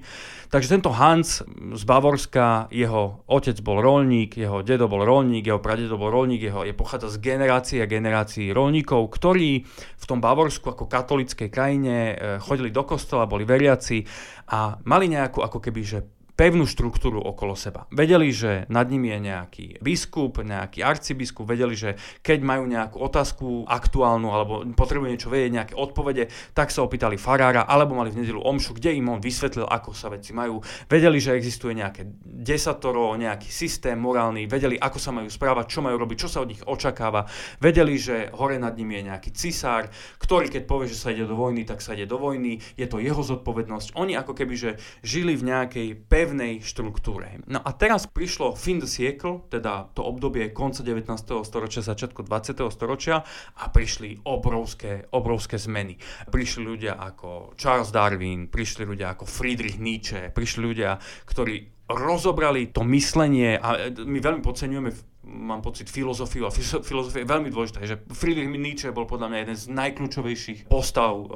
Takže 0.51 0.79
tento 0.79 0.91
Hans 0.91 1.47
z 1.47 1.83
Bavorska, 1.87 2.67
jeho 2.75 3.23
otec 3.31 3.55
bol 3.63 3.79
rolník, 3.79 4.35
jeho 4.35 4.67
dedo 4.67 4.91
bol 4.91 5.07
rolník, 5.07 5.47
jeho 5.47 5.63
pradedo 5.63 5.95
bol 5.95 6.11
rolník, 6.11 6.43
jeho 6.43 6.67
je 6.67 6.75
pochádza 6.75 7.07
z 7.15 7.23
generácie 7.23 7.79
a 7.83 7.87
generácií 7.87 8.51
rolníkov, 8.51 9.11
ktorí 9.15 9.63
v 9.95 10.05
tom 10.07 10.19
Bavorsku 10.19 10.75
ako 10.75 10.87
katolickej 10.87 11.51
krajine 11.51 11.95
uh, 12.15 12.43
chodili 12.43 12.71
do 12.71 12.87
kostola, 12.87 13.31
boli 13.31 13.43
veriaci 13.43 14.07
a 14.51 14.79
mali 14.83 15.07
nejakú 15.11 15.41
ako 15.43 15.59
keby, 15.63 15.81
že 15.83 15.99
pevnú 16.41 16.65
štruktúru 16.65 17.21
okolo 17.21 17.53
seba. 17.53 17.85
Vedeli, 17.93 18.33
že 18.33 18.65
nad 18.73 18.89
nimi 18.89 19.13
je 19.13 19.29
nejaký 19.29 19.67
biskup, 19.85 20.41
nejaký 20.41 20.81
arcibiskup, 20.81 21.45
vedeli, 21.45 21.77
že 21.77 22.01
keď 22.25 22.41
majú 22.41 22.65
nejakú 22.65 22.97
otázku 22.97 23.69
aktuálnu 23.69 24.33
alebo 24.33 24.65
potrebujú 24.73 25.13
niečo 25.13 25.29
vedieť, 25.29 25.53
nejaké 25.53 25.75
odpovede, 25.77 26.33
tak 26.57 26.73
sa 26.73 26.81
opýtali 26.81 27.21
farára 27.21 27.69
alebo 27.69 27.93
mali 27.93 28.09
v 28.09 28.25
nedelu 28.25 28.41
omšu, 28.41 28.81
kde 28.81 28.97
im 28.97 29.13
on 29.13 29.21
vysvetlil, 29.21 29.69
ako 29.69 29.93
sa 29.93 30.09
veci 30.09 30.33
majú. 30.33 30.65
Vedeli, 30.89 31.21
že 31.21 31.37
existuje 31.37 31.77
nejaké 31.77 32.09
desatoro, 32.25 33.13
nejaký 33.21 33.53
systém 33.53 34.01
morálny, 34.01 34.49
vedeli, 34.49 34.81
ako 34.81 34.97
sa 34.97 35.13
majú 35.13 35.29
správať, 35.29 35.69
čo 35.69 35.85
majú 35.85 36.01
robiť, 36.01 36.25
čo 36.25 36.33
sa 36.33 36.41
od 36.41 36.57
nich 36.57 36.65
očakáva. 36.65 37.29
Vedeli, 37.61 38.01
že 38.01 38.33
hore 38.33 38.57
nad 38.57 38.73
nimi 38.81 38.97
je 38.97 39.13
nejaký 39.13 39.37
cisár, 39.37 39.93
ktorý 40.17 40.49
keď 40.49 40.65
povie, 40.65 40.89
že 40.89 40.97
sa 40.97 41.13
ide 41.13 41.29
do 41.29 41.37
vojny, 41.37 41.69
tak 41.69 41.85
sa 41.85 41.93
ide 41.93 42.09
do 42.09 42.17
vojny, 42.17 42.65
je 42.81 42.89
to 42.89 42.97
jeho 42.97 43.21
zodpovednosť. 43.21 43.93
Oni 44.01 44.17
ako 44.17 44.33
keby, 44.33 44.55
že 44.57 44.71
žili 45.05 45.37
v 45.37 45.53
nejakej 45.53 45.89
pevnej 46.09 46.30
pevnej 46.31 46.63
štruktúre. 46.63 47.43
No 47.51 47.59
a 47.59 47.75
teraz 47.75 48.07
prišlo 48.07 48.55
fin 48.55 48.79
de 48.79 48.87
siècle, 48.87 49.51
teda 49.51 49.91
to 49.99 50.07
obdobie 50.07 50.55
konca 50.55 50.87
19. 50.87 51.11
storočia, 51.43 51.83
začiatku 51.83 52.23
20. 52.23 52.71
storočia 52.71 53.27
a 53.59 53.65
prišli 53.67 54.23
obrovské, 54.23 55.11
obrovské 55.11 55.59
zmeny. 55.59 55.99
Prišli 56.31 56.63
ľudia 56.63 57.03
ako 57.03 57.59
Charles 57.59 57.91
Darwin, 57.91 58.47
prišli 58.47 58.87
ľudia 58.87 59.19
ako 59.19 59.27
Friedrich 59.27 59.83
Nietzsche, 59.83 60.31
prišli 60.31 60.63
ľudia, 60.63 61.03
ktorí 61.27 61.83
rozobrali 61.91 62.71
to 62.71 62.87
myslenie 62.87 63.59
a 63.59 63.91
my 63.91 64.19
veľmi 64.23 64.47
podceňujeme 64.47 65.10
mám 65.31 65.63
pocit, 65.63 65.87
filozofiu 65.87 66.45
a 66.45 66.53
filozofia 66.83 67.23
je 67.23 67.29
veľmi 67.31 67.49
dôležitá. 67.49 67.87
Že 67.87 68.03
Friedrich 68.11 68.51
Nietzsche 68.51 68.91
bol 68.91 69.07
podľa 69.07 69.31
mňa 69.31 69.39
jeden 69.47 69.57
z 69.57 69.65
najkľúčovejších 69.71 70.61
postav 70.67 71.15
uh, 71.15 71.27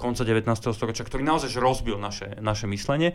konca 0.00 0.24
19. 0.24 0.48
storočia, 0.72 1.04
ktorý 1.04 1.22
naozaj 1.22 1.52
rozbil 1.60 2.00
naše, 2.00 2.40
naše 2.40 2.64
myslenie. 2.66 3.12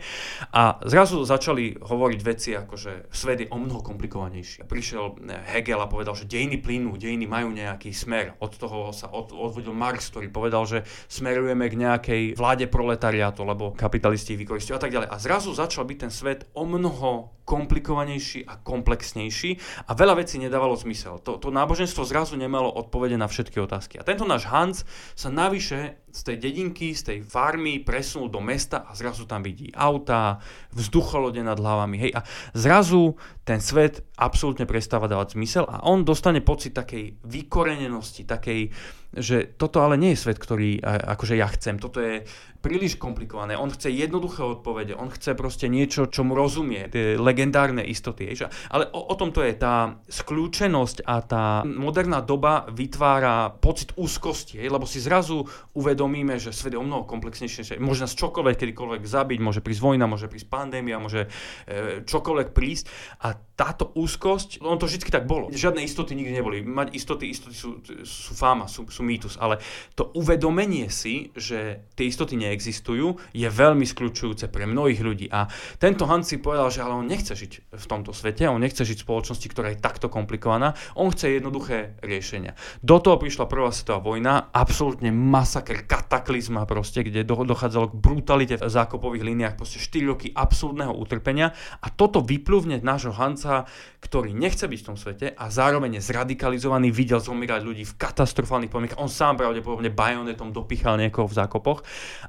A 0.54 0.78
zrazu 0.86 1.26
začali 1.26 1.74
hovoriť 1.76 2.20
veci 2.22 2.54
ako, 2.54 2.74
že 2.78 2.92
svet 3.10 3.44
je 3.44 3.48
o 3.50 3.58
mnoho 3.58 3.82
komplikovanejší. 3.82 4.64
Prišiel 4.64 5.04
eh, 5.26 5.58
Hegel 5.58 5.82
a 5.82 5.90
povedal, 5.90 6.14
že 6.14 6.30
dejiny 6.30 6.62
plynú, 6.62 6.94
dejiny 6.94 7.26
majú 7.26 7.50
nejaký 7.50 7.90
smer. 7.90 8.38
Od 8.38 8.52
toho 8.54 8.94
sa 8.94 9.10
od, 9.10 9.34
odvodil 9.34 9.74
Marx, 9.74 10.14
ktorý 10.14 10.30
povedal, 10.30 10.62
že 10.64 10.86
smerujeme 11.10 11.66
k 11.66 11.74
nejakej 11.74 12.22
vláde 12.38 12.70
proletariátu, 12.70 13.42
lebo 13.42 13.74
kapitalisti 13.74 14.38
vykoristujú 14.38 14.78
a 14.78 14.82
tak 14.82 14.94
ďalej. 14.94 15.08
A 15.10 15.16
zrazu 15.18 15.50
začal 15.50 15.88
byť 15.88 15.98
ten 15.98 16.12
svet 16.12 16.46
o 16.54 16.62
mnoho 16.68 17.38
komplikovanejší 17.48 18.44
a 18.44 18.60
komplexnejší 18.60 19.56
a 19.88 19.96
veľa 19.96 20.20
vecí 20.20 20.27
nedávalo 20.36 20.76
zmysel. 20.76 21.16
To, 21.24 21.40
to 21.40 21.48
náboženstvo 21.48 22.04
zrazu 22.04 22.36
nemalo 22.36 22.68
odpovede 22.68 23.16
na 23.16 23.24
všetky 23.24 23.56
otázky. 23.56 23.96
A 23.96 24.04
tento 24.04 24.28
náš 24.28 24.44
Hans 24.52 24.84
sa 25.16 25.32
navyše 25.32 26.04
z 26.12 26.20
tej 26.24 26.36
dedinky, 26.40 26.92
z 26.92 27.02
tej 27.04 27.18
farmy 27.24 27.80
presunul 27.80 28.28
do 28.28 28.44
mesta 28.44 28.84
a 28.84 28.92
zrazu 28.92 29.24
tam 29.24 29.40
vidí 29.44 29.72
autá, 29.76 30.40
vzducholode 30.74 31.40
nad 31.40 31.56
hlavami, 31.56 31.96
hej, 32.00 32.12
a 32.16 32.24
zrazu 32.56 33.14
ten 33.44 33.60
svet 33.60 34.04
absolútne 34.16 34.64
prestáva 34.64 35.06
dávať 35.06 35.36
zmysel 35.36 35.64
a 35.68 35.84
on 35.84 36.02
dostane 36.02 36.40
pocit 36.40 36.74
takej 36.74 37.22
vykorenenosti, 37.22 38.24
takej, 38.24 38.72
že 39.14 39.52
toto 39.56 39.84
ale 39.84 40.00
nie 40.00 40.16
je 40.16 40.22
svet, 40.26 40.40
ktorý 40.40 40.80
akože 40.84 41.38
ja 41.38 41.48
chcem, 41.54 41.76
toto 41.76 42.00
je 42.00 42.24
príliš 42.68 43.00
komplikované. 43.00 43.56
On 43.56 43.72
chce 43.72 43.88
jednoduché 43.88 44.44
odpovede, 44.44 44.92
on 44.92 45.08
chce 45.08 45.32
proste 45.32 45.72
niečo, 45.72 46.12
čo 46.12 46.20
mu 46.20 46.36
rozumie, 46.36 46.92
tie 46.92 47.16
legendárne 47.16 47.80
istoty. 47.80 48.28
Ale 48.68 48.92
o, 48.92 49.08
o 49.08 49.14
tom 49.16 49.32
to 49.32 49.40
je, 49.40 49.56
tá 49.56 49.96
skľúčenosť 50.04 51.08
a 51.08 51.24
tá 51.24 51.44
moderná 51.64 52.20
doba 52.20 52.68
vytvára 52.68 53.56
pocit 53.56 53.96
úzkosti, 53.96 54.60
lebo 54.68 54.84
si 54.84 55.00
zrazu 55.00 55.48
uvedomíme, 55.72 56.36
že 56.36 56.52
svet 56.52 56.76
je 56.76 56.80
o 56.80 56.84
mnoho 56.84 57.08
komplexnejší, 57.08 57.64
že 57.64 57.74
môže 57.80 58.04
nás 58.04 58.12
čokoľvek, 58.12 58.56
kedykoľvek 58.60 59.02
zabiť, 59.08 59.38
môže 59.40 59.64
prísť 59.64 59.80
vojna, 59.80 60.04
môže 60.04 60.28
prísť 60.28 60.52
pandémia, 60.52 61.00
môže 61.00 61.24
e, 61.64 62.04
čokoľvek 62.04 62.48
prísť 62.52 62.84
a 63.24 63.32
táto 63.58 63.90
úzkosť, 63.96 64.62
on 64.62 64.78
to 64.78 64.86
vždy 64.86 65.10
tak 65.10 65.26
bolo. 65.26 65.50
Žiadne 65.50 65.82
istoty 65.82 66.14
nikdy 66.14 66.38
neboli. 66.38 66.62
Mať 66.62 66.94
istoty, 66.94 67.26
istoty 67.32 67.56
sú, 67.58 67.82
sú 68.06 68.32
fáma, 68.36 68.70
sú, 68.70 68.86
sú 68.86 69.02
mýtus, 69.02 69.34
ale 69.40 69.58
to 69.98 70.14
uvedomenie 70.14 70.86
si, 70.92 71.34
že 71.34 71.90
tie 71.98 72.06
istoty 72.06 72.38
neexistujú, 72.38 72.57
je 72.60 73.48
veľmi 73.48 73.86
skľúčujúce 73.86 74.50
pre 74.50 74.66
mnohých 74.66 75.00
ľudí. 75.00 75.26
A 75.30 75.46
tento 75.78 76.10
Hans 76.10 76.26
si 76.26 76.42
povedal, 76.42 76.68
že 76.74 76.82
ale 76.82 76.98
on 76.98 77.06
nechce 77.06 77.30
žiť 77.32 77.78
v 77.78 77.86
tomto 77.86 78.10
svete, 78.10 78.50
on 78.50 78.58
nechce 78.58 78.82
žiť 78.82 78.98
v 79.00 79.06
spoločnosti, 79.06 79.46
ktorá 79.54 79.72
je 79.72 79.78
takto 79.78 80.10
komplikovaná, 80.10 80.74
on 80.98 81.14
chce 81.14 81.38
jednoduché 81.38 81.94
riešenia. 82.02 82.58
Do 82.82 82.98
toho 82.98 83.22
prišla 83.22 83.46
prvá 83.46 83.70
svetová 83.70 84.02
vojna, 84.02 84.50
absolútne 84.50 85.14
masaker, 85.14 85.86
kataklizma 85.86 86.66
proste, 86.66 87.06
kde 87.06 87.22
dochádzalo 87.22 87.94
k 87.94 87.98
brutalite 88.02 88.54
v 88.58 88.66
zákopových 88.66 89.22
líniách, 89.22 89.54
proste 89.54 89.78
4 89.78 90.10
roky 90.10 90.28
absolútneho 90.34 90.90
utrpenia 90.90 91.54
a 91.78 91.86
toto 91.94 92.18
vyplúvne 92.18 92.82
nášho 92.82 93.14
Francúza, 93.14 93.68
ktorý 93.98 94.32
nechce 94.32 94.64
byť 94.64 94.78
v 94.80 94.88
tom 94.88 94.96
svete 94.96 95.26
a 95.34 95.50
zároveň 95.52 95.98
je 95.98 96.06
zradikalizovaný, 96.08 96.94
videl 96.94 97.20
zomierať 97.20 97.62
ľudí 97.66 97.84
v 97.84 97.96
katastrofálnych 97.98 98.70
podmienkach. 98.70 99.02
On 99.02 99.10
sám 99.10 99.36
pravdepodobne 99.36 99.90
bajonetom 99.92 100.54
dopichal 100.54 100.96
niekoho 100.96 101.28
v 101.28 101.36
zákopoch 101.36 101.82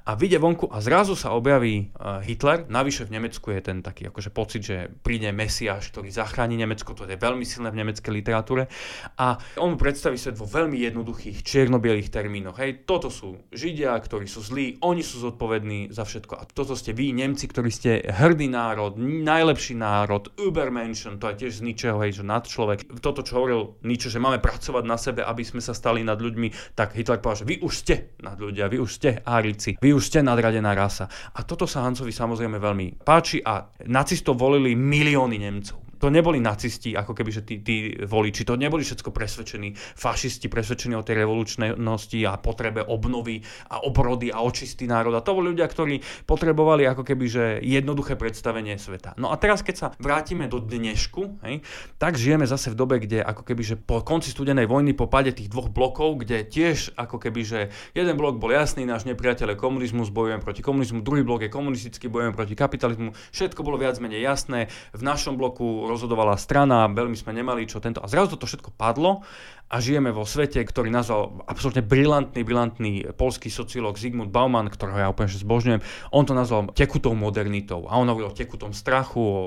a 0.10 0.16
vyjde 0.16 0.40
vonku 0.40 0.66
a 0.72 0.80
zrazu 0.80 1.18
sa 1.18 1.36
objaví 1.36 1.92
uh, 1.94 2.24
Hitler. 2.24 2.66
Navyše 2.66 3.06
v 3.06 3.20
Nemecku 3.20 3.52
je 3.52 3.62
ten 3.62 3.84
taký 3.84 4.08
akože 4.08 4.32
pocit, 4.32 4.62
že 4.64 4.88
príde 4.90 5.30
Mesiáš, 5.36 5.92
ktorý 5.92 6.10
zachráni 6.10 6.56
Nemecko, 6.56 6.96
to 6.96 7.04
je 7.06 7.20
veľmi 7.20 7.44
silné 7.44 7.70
v 7.70 7.84
nemeckej 7.84 8.14
literatúre. 8.16 8.72
A 9.20 9.36
on 9.60 9.76
predstaví 9.76 10.16
svet 10.16 10.40
vo 10.40 10.48
veľmi 10.48 10.80
jednoduchých 10.80 11.44
čiernobielých 11.44 12.08
termínoch. 12.08 12.58
Hej, 12.64 12.88
toto 12.88 13.12
sú 13.12 13.44
Židia, 13.52 13.94
ktorí 14.00 14.26
sú 14.26 14.40
zlí, 14.40 14.80
oni 14.82 15.04
sú 15.04 15.20
zodpovední 15.20 15.92
za 15.92 16.08
všetko. 16.08 16.34
A 16.40 16.48
toto 16.48 16.80
ste 16.80 16.96
vy, 16.96 17.12
Nemci, 17.12 17.52
ktorí 17.52 17.70
ste 17.70 18.00
hrdý 18.08 18.48
národ, 18.48 18.96
najlepší 19.02 19.76
národ, 19.76 20.32
Übermensch, 20.40 21.10
Nietzsche, 21.10 21.22
to 21.22 21.30
je 21.32 21.36
tiež 21.46 21.54
z 21.60 21.66
ničeho, 21.66 21.98
hej, 22.04 22.12
že 22.22 22.24
nad 22.28 22.44
človek. 22.46 23.00
Toto, 23.00 23.24
čo 23.26 23.42
hovoril 23.42 23.80
Nietzsche, 23.88 24.12
že 24.12 24.22
máme 24.22 24.44
pracovať 24.44 24.84
na 24.86 24.98
sebe, 25.00 25.22
aby 25.24 25.44
sme 25.48 25.64
sa 25.64 25.72
stali 25.72 26.04
nad 26.04 26.20
ľuďmi, 26.20 26.76
tak 26.76 26.94
Hitler 26.94 27.24
povedal, 27.24 27.46
že 27.46 27.50
vy 27.50 27.56
už 27.64 27.74
ste 27.74 27.96
nad 28.20 28.38
ľudia, 28.38 28.68
vy 28.68 28.78
už 28.84 28.92
ste 28.92 29.10
árici, 29.24 29.80
vy 29.80 29.96
už 29.96 29.99
ste 30.00 30.24
nadradená 30.24 30.72
rasa. 30.76 31.08
A 31.36 31.44
toto 31.44 31.68
sa 31.68 31.84
Hancovi 31.84 32.12
samozrejme 32.12 32.58
veľmi 32.58 33.04
páči 33.04 33.44
a 33.44 33.68
nacistov 33.88 34.40
volili 34.40 34.76
milióny 34.76 35.38
Nemcov 35.40 35.89
to 36.00 36.08
neboli 36.08 36.40
nacisti, 36.40 36.96
ako 36.96 37.12
keby, 37.12 37.30
že 37.30 37.42
tí, 37.44 37.60
tí 37.60 37.94
voliči, 38.00 38.48
to 38.48 38.56
neboli 38.56 38.82
všetko 38.88 39.12
presvedčení 39.12 39.76
fašisti, 39.76 40.48
presvedčení 40.48 40.96
o 40.96 41.04
tej 41.04 41.28
revolučnosti 41.28 42.20
a 42.24 42.40
potrebe 42.40 42.82
obnovy 42.88 43.44
a 43.68 43.84
obrody 43.84 44.32
a 44.32 44.40
očistý 44.40 44.88
národ. 44.88 45.12
A 45.14 45.22
to 45.22 45.36
boli 45.36 45.52
ľudia, 45.52 45.68
ktorí 45.68 46.00
potrebovali 46.24 46.88
ako 46.88 47.04
keby, 47.04 47.26
že 47.28 47.44
jednoduché 47.60 48.16
predstavenie 48.16 48.80
sveta. 48.80 49.20
No 49.20 49.30
a 49.30 49.36
teraz, 49.36 49.60
keď 49.60 49.76
sa 49.76 49.88
vrátime 50.00 50.48
do 50.48 50.64
dnešku, 50.64 51.44
hej, 51.44 51.60
tak 52.00 52.16
žijeme 52.16 52.48
zase 52.48 52.72
v 52.72 52.80
dobe, 52.80 53.04
kde 53.04 53.20
ako 53.20 53.44
keby, 53.44 53.62
že 53.62 53.76
po 53.76 54.00
konci 54.00 54.32
studenej 54.32 54.66
vojny, 54.72 54.96
po 54.96 55.12
pade 55.12 55.36
tých 55.36 55.52
dvoch 55.52 55.68
blokov, 55.68 56.24
kde 56.24 56.48
tiež 56.48 56.96
ako 56.96 57.20
keby, 57.20 57.42
že 57.44 57.60
jeden 57.92 58.16
blok 58.16 58.40
bol 58.40 58.56
jasný, 58.56 58.88
náš 58.88 59.04
nepriateľ 59.04 59.60
komunizmus, 59.60 60.14
bojujeme 60.14 60.40
proti 60.40 60.64
komunizmu, 60.64 61.04
druhý 61.04 61.28
blok 61.28 61.44
je 61.44 61.52
komunistický, 61.52 62.08
bojujeme 62.08 62.38
proti 62.38 62.56
kapitalizmu, 62.56 63.12
všetko 63.36 63.60
bolo 63.66 63.76
viac 63.76 64.00
menej 64.00 64.24
jasné. 64.24 64.72
V 64.96 65.02
našom 65.04 65.36
bloku 65.36 65.89
rozhodovala 65.90 66.38
strana, 66.38 66.86
veľmi 66.86 67.18
sme 67.18 67.34
nemali 67.34 67.66
čo 67.66 67.82
tento. 67.82 68.00
A 68.00 68.08
zrazu 68.08 68.38
toto 68.38 68.46
všetko 68.46 68.78
padlo 68.78 69.26
a 69.70 69.78
žijeme 69.78 70.10
vo 70.10 70.26
svete, 70.26 70.58
ktorý 70.66 70.90
nazval 70.90 71.46
absolútne 71.46 71.86
brilantný, 71.86 72.42
brilantný 72.42 72.92
polský 73.14 73.54
sociológ 73.54 74.02
Zygmunt 74.02 74.34
Bauman, 74.34 74.66
ktorého 74.66 74.98
ja 74.98 75.14
úplne 75.14 75.30
zbožňujem, 75.30 75.82
on 76.10 76.26
to 76.26 76.34
nazval 76.34 76.74
tekutou 76.74 77.14
modernitou. 77.14 77.86
A 77.86 78.02
on 78.02 78.10
hovoril 78.10 78.34
o 78.34 78.36
tekutom 78.36 78.74
strachu, 78.74 79.22
o, 79.22 79.38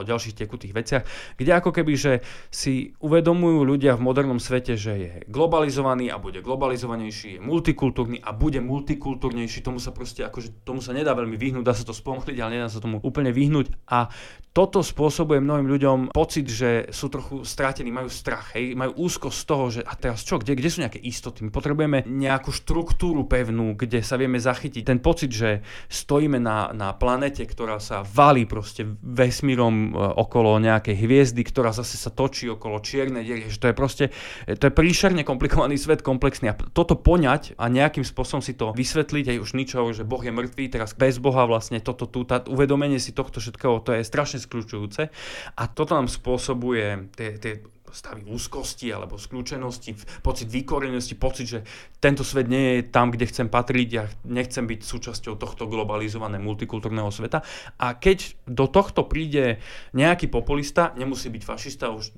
o 0.00 0.04
ďalších 0.04 0.36
tekutých 0.36 0.76
veciach, 0.76 1.02
kde 1.40 1.50
ako 1.56 1.72
keby, 1.72 1.92
že 1.96 2.12
si 2.52 2.92
uvedomujú 3.00 3.64
ľudia 3.64 3.96
v 3.96 4.04
modernom 4.04 4.36
svete, 4.36 4.76
že 4.76 4.92
je 5.00 5.10
globalizovaný 5.32 6.12
a 6.12 6.20
bude 6.20 6.44
globalizovanejší, 6.44 7.36
je 7.36 7.40
multikultúrny 7.40 8.20
a 8.20 8.36
bude 8.36 8.60
multikultúrnejší. 8.60 9.64
Tomu 9.64 9.80
sa 9.80 9.96
proste, 9.96 10.28
akože 10.28 10.60
tomu 10.60 10.84
sa 10.84 10.92
nedá 10.92 11.16
veľmi 11.16 11.40
vyhnúť, 11.40 11.64
dá 11.64 11.72
sa 11.72 11.88
to 11.88 11.96
spomchliť, 11.96 12.36
ale 12.36 12.60
nedá 12.60 12.68
sa 12.68 12.84
tomu 12.84 13.00
úplne 13.00 13.32
vyhnúť. 13.32 13.88
A 13.88 14.12
toto 14.50 14.82
spôsobuje 14.82 15.38
mnohým 15.38 15.70
ľuďom 15.70 15.98
pocit, 16.10 16.50
že 16.50 16.90
sú 16.90 17.06
trochu 17.06 17.46
strátení, 17.46 17.94
majú 17.94 18.10
strach, 18.10 18.58
hej, 18.58 18.74
majú 18.74 19.06
úzko 19.06 19.30
z 19.30 19.40
toho, 19.46 19.69
že 19.70 19.80
a 19.86 19.94
teraz 19.94 20.26
čo, 20.26 20.36
kde, 20.36 20.58
kde 20.58 20.68
sú 20.68 20.82
nejaké 20.82 21.00
istoty? 21.00 21.46
My 21.46 21.50
potrebujeme 21.54 22.04
nejakú 22.04 22.50
štruktúru 22.50 23.24
pevnú, 23.24 23.78
kde 23.78 24.02
sa 24.02 24.18
vieme 24.18 24.36
zachytiť. 24.36 24.82
Ten 24.82 25.00
pocit, 25.00 25.30
že 25.30 25.62
stojíme 25.88 26.36
na, 26.42 26.74
na 26.74 26.92
planete, 26.92 27.46
ktorá 27.46 27.78
sa 27.78 28.02
valí 28.02 28.44
proste 28.44 28.84
vesmírom 29.00 29.74
e, 29.74 30.02
okolo 30.20 30.58
nejakej 30.58 30.96
hviezdy, 30.98 31.42
ktorá 31.46 31.70
zase 31.70 31.96
sa 31.96 32.10
točí 32.10 32.50
okolo 32.50 32.82
čiernej 32.82 33.22
diery, 33.22 33.48
že 33.48 33.62
to 33.62 33.70
je 33.70 33.74
proste, 33.74 34.04
to 34.46 34.64
je 34.68 34.72
príšerne 34.74 35.22
komplikovaný 35.22 35.78
svet, 35.78 36.02
komplexný. 36.02 36.52
A 36.52 36.58
toto 36.58 36.98
poňať 36.98 37.54
a 37.56 37.70
nejakým 37.70 38.02
spôsobom 38.02 38.42
si 38.42 38.58
to 38.58 38.74
vysvetliť, 38.74 39.36
aj 39.36 39.38
už 39.38 39.50
ničo, 39.54 39.86
že 39.94 40.02
Boh 40.02 40.20
je 40.20 40.34
mŕtvý, 40.34 40.74
teraz 40.74 40.92
bez 40.98 41.22
Boha 41.22 41.46
vlastne 41.46 41.78
toto 41.78 42.10
tu, 42.10 42.26
tá, 42.26 42.42
uvedomenie 42.44 42.98
si 42.98 43.14
tohto 43.14 43.38
všetkého, 43.38 43.80
to 43.86 43.94
je 43.94 44.02
strašne 44.02 44.42
skľúčujúce. 44.42 45.08
A 45.56 45.62
toto 45.70 45.94
nám 45.94 46.10
spôsobuje 46.10 47.12
tie, 47.14 47.38
tie 47.38 47.52
stavy 47.92 48.26
úzkosti 48.26 48.90
alebo 48.90 49.20
skľúčenosti, 49.20 50.22
pocit 50.24 50.48
vykorenosti, 50.48 51.14
pocit, 51.18 51.46
že 51.46 51.60
tento 52.00 52.24
svet 52.24 52.48
nie 52.48 52.80
je 52.80 52.80
tam, 52.88 53.12
kde 53.12 53.28
chcem 53.28 53.46
patriť, 53.52 53.88
ja 53.92 54.04
nechcem 54.24 54.64
byť 54.64 54.80
súčasťou 54.80 55.36
tohto 55.36 55.68
globalizovaného 55.68 56.42
multikultúrneho 56.42 57.12
sveta. 57.12 57.44
A 57.76 57.98
keď 57.98 58.34
do 58.48 58.66
tohto 58.70 59.04
príde 59.04 59.60
nejaký 59.92 60.32
populista, 60.32 60.96
nemusí 60.96 61.28
byť 61.28 61.42
fašista, 61.44 61.92
už 61.92 62.14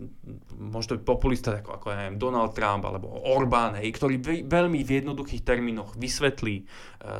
môže 0.56 0.94
to 0.94 0.96
byť 1.00 1.04
populista 1.04 1.58
ako, 1.58 1.70
ako 1.80 1.86
ja 1.90 1.96
neviem, 1.98 2.16
Donald 2.20 2.54
Trump 2.54 2.86
alebo 2.86 3.10
Orbán, 3.10 3.80
hej, 3.80 3.90
ktorý 3.92 4.46
veľmi 4.46 4.80
v 4.86 4.90
jednoduchých 5.02 5.42
termínoch 5.42 5.98
vysvetlí 5.98 6.56
e, 6.60 6.64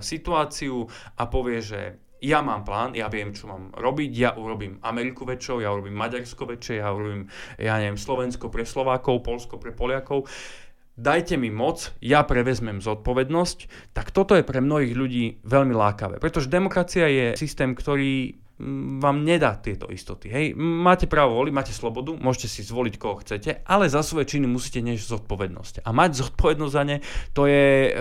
situáciu 0.00 0.86
a 1.18 1.26
povie, 1.26 1.58
že 1.58 1.80
ja 2.22 2.38
mám 2.38 2.62
plán, 2.62 2.94
ja 2.94 3.10
viem, 3.10 3.34
čo 3.34 3.50
mám 3.50 3.74
robiť, 3.74 4.10
ja 4.14 4.30
urobím 4.38 4.78
Ameriku 4.80 5.26
väčšou, 5.26 5.58
ja 5.58 5.74
urobím 5.74 5.98
Maďarsko 5.98 6.46
väčšie, 6.46 6.78
ja 6.78 6.94
urobím, 6.94 7.26
ja 7.58 7.82
neviem, 7.82 7.98
Slovensko 7.98 8.46
pre 8.46 8.62
Slovákov, 8.62 9.26
Polsko 9.26 9.58
pre 9.58 9.74
Poliakov. 9.74 10.30
Dajte 10.92 11.40
mi 11.40 11.48
moc, 11.48 11.88
ja 12.04 12.20
prevezmem 12.22 12.78
zodpovednosť, 12.84 13.90
tak 13.96 14.12
toto 14.12 14.36
je 14.36 14.44
pre 14.44 14.60
mnohých 14.60 14.92
ľudí 14.92 15.24
veľmi 15.40 15.72
lákavé. 15.72 16.20
Pretože 16.20 16.52
demokracia 16.52 17.08
je 17.08 17.26
systém, 17.34 17.72
ktorý 17.72 18.41
vám 19.02 19.24
nedá 19.24 19.58
tieto 19.58 19.90
istoty. 19.90 20.30
Hej, 20.30 20.46
máte 20.56 21.10
právo 21.10 21.40
voliť, 21.40 21.52
máte 21.52 21.74
slobodu, 21.74 22.14
môžete 22.14 22.46
si 22.46 22.60
zvoliť 22.62 22.94
koho 23.00 23.18
chcete, 23.24 23.64
ale 23.66 23.90
za 23.90 24.04
svoje 24.06 24.28
činy 24.36 24.46
musíte 24.46 24.84
niesť 24.84 25.18
zodpovednosť. 25.18 25.74
A 25.82 25.90
mať 25.90 26.22
zodpovednosť 26.22 26.72
za 26.72 26.82
ne, 26.86 26.96
to 27.34 27.50
je 27.50 27.90
e, 27.90 27.92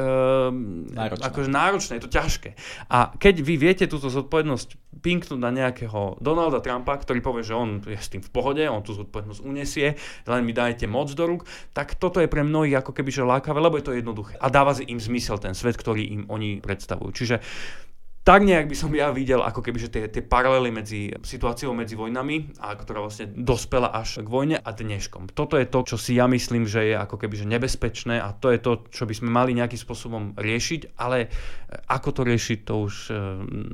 náročné. 0.94 1.24
Akože 1.26 1.50
náročné, 1.50 1.92
je 1.98 2.04
to 2.06 2.12
ťažké. 2.14 2.50
A 2.94 3.16
keď 3.16 3.36
vy 3.42 3.56
viete 3.58 3.86
túto 3.90 4.12
zodpovednosť 4.12 4.78
pinknúť 5.02 5.40
na 5.40 5.50
nejakého 5.50 6.22
Donalda 6.22 6.62
Trumpa, 6.62 7.00
ktorý 7.00 7.24
povie, 7.24 7.48
že 7.48 7.58
on 7.58 7.82
je 7.82 7.98
s 7.98 8.12
tým 8.12 8.22
v 8.22 8.30
pohode, 8.30 8.62
on 8.68 8.86
tú 8.86 8.94
zodpovednosť 8.94 9.42
unesie, 9.42 9.98
len 10.30 10.42
mi 10.46 10.54
dajte 10.54 10.86
moc 10.86 11.10
do 11.16 11.26
rúk, 11.26 11.48
tak 11.74 11.98
toto 11.98 12.22
je 12.22 12.30
pre 12.30 12.46
mnohých 12.46 12.86
ako 12.86 12.92
keby 12.94 13.10
že 13.10 13.26
lákavé, 13.26 13.58
lebo 13.58 13.80
je 13.82 13.86
to 13.88 13.98
jednoduché. 13.98 14.38
A 14.38 14.52
dáva 14.54 14.78
im 14.84 15.00
zmysel 15.00 15.42
ten 15.42 15.58
svet, 15.58 15.80
ktorý 15.80 16.06
im 16.12 16.24
oni 16.30 16.60
predstavujú. 16.62 17.10
Čiže 17.16 17.36
tak 18.22 18.46
nejak 18.46 18.70
by 18.70 18.76
som 18.78 18.94
ja 18.94 19.10
videl 19.10 19.42
ako 19.42 19.66
keby, 19.66 19.78
že 19.82 19.90
tie, 19.90 20.06
tie 20.06 20.22
paralely 20.22 20.70
medzi 20.70 21.10
situáciou 21.10 21.74
medzi 21.74 21.98
vojnami, 21.98 22.54
a 22.62 22.78
ktorá 22.78 23.02
vlastne 23.02 23.34
dospela 23.34 23.90
až 23.90 24.22
k 24.22 24.30
vojne 24.30 24.58
a 24.62 24.70
dneškom. 24.70 25.34
Toto 25.34 25.58
je 25.58 25.66
to, 25.66 25.82
čo 25.82 25.98
si 25.98 26.22
ja 26.22 26.30
myslím, 26.30 26.70
že 26.70 26.94
je 26.94 26.96
ako 26.96 27.18
keby 27.18 27.34
že 27.42 27.50
nebezpečné 27.50 28.22
a 28.22 28.30
to 28.38 28.54
je 28.54 28.62
to, 28.62 28.86
čo 28.94 29.10
by 29.10 29.14
sme 29.18 29.30
mali 29.34 29.58
nejakým 29.58 29.82
spôsobom 29.82 30.24
riešiť, 30.38 31.02
ale 31.02 31.26
e, 31.26 31.28
ako 31.90 32.10
to 32.14 32.22
riešiť, 32.22 32.60
to 32.62 32.74
už, 32.86 32.94
e, 33.10 33.22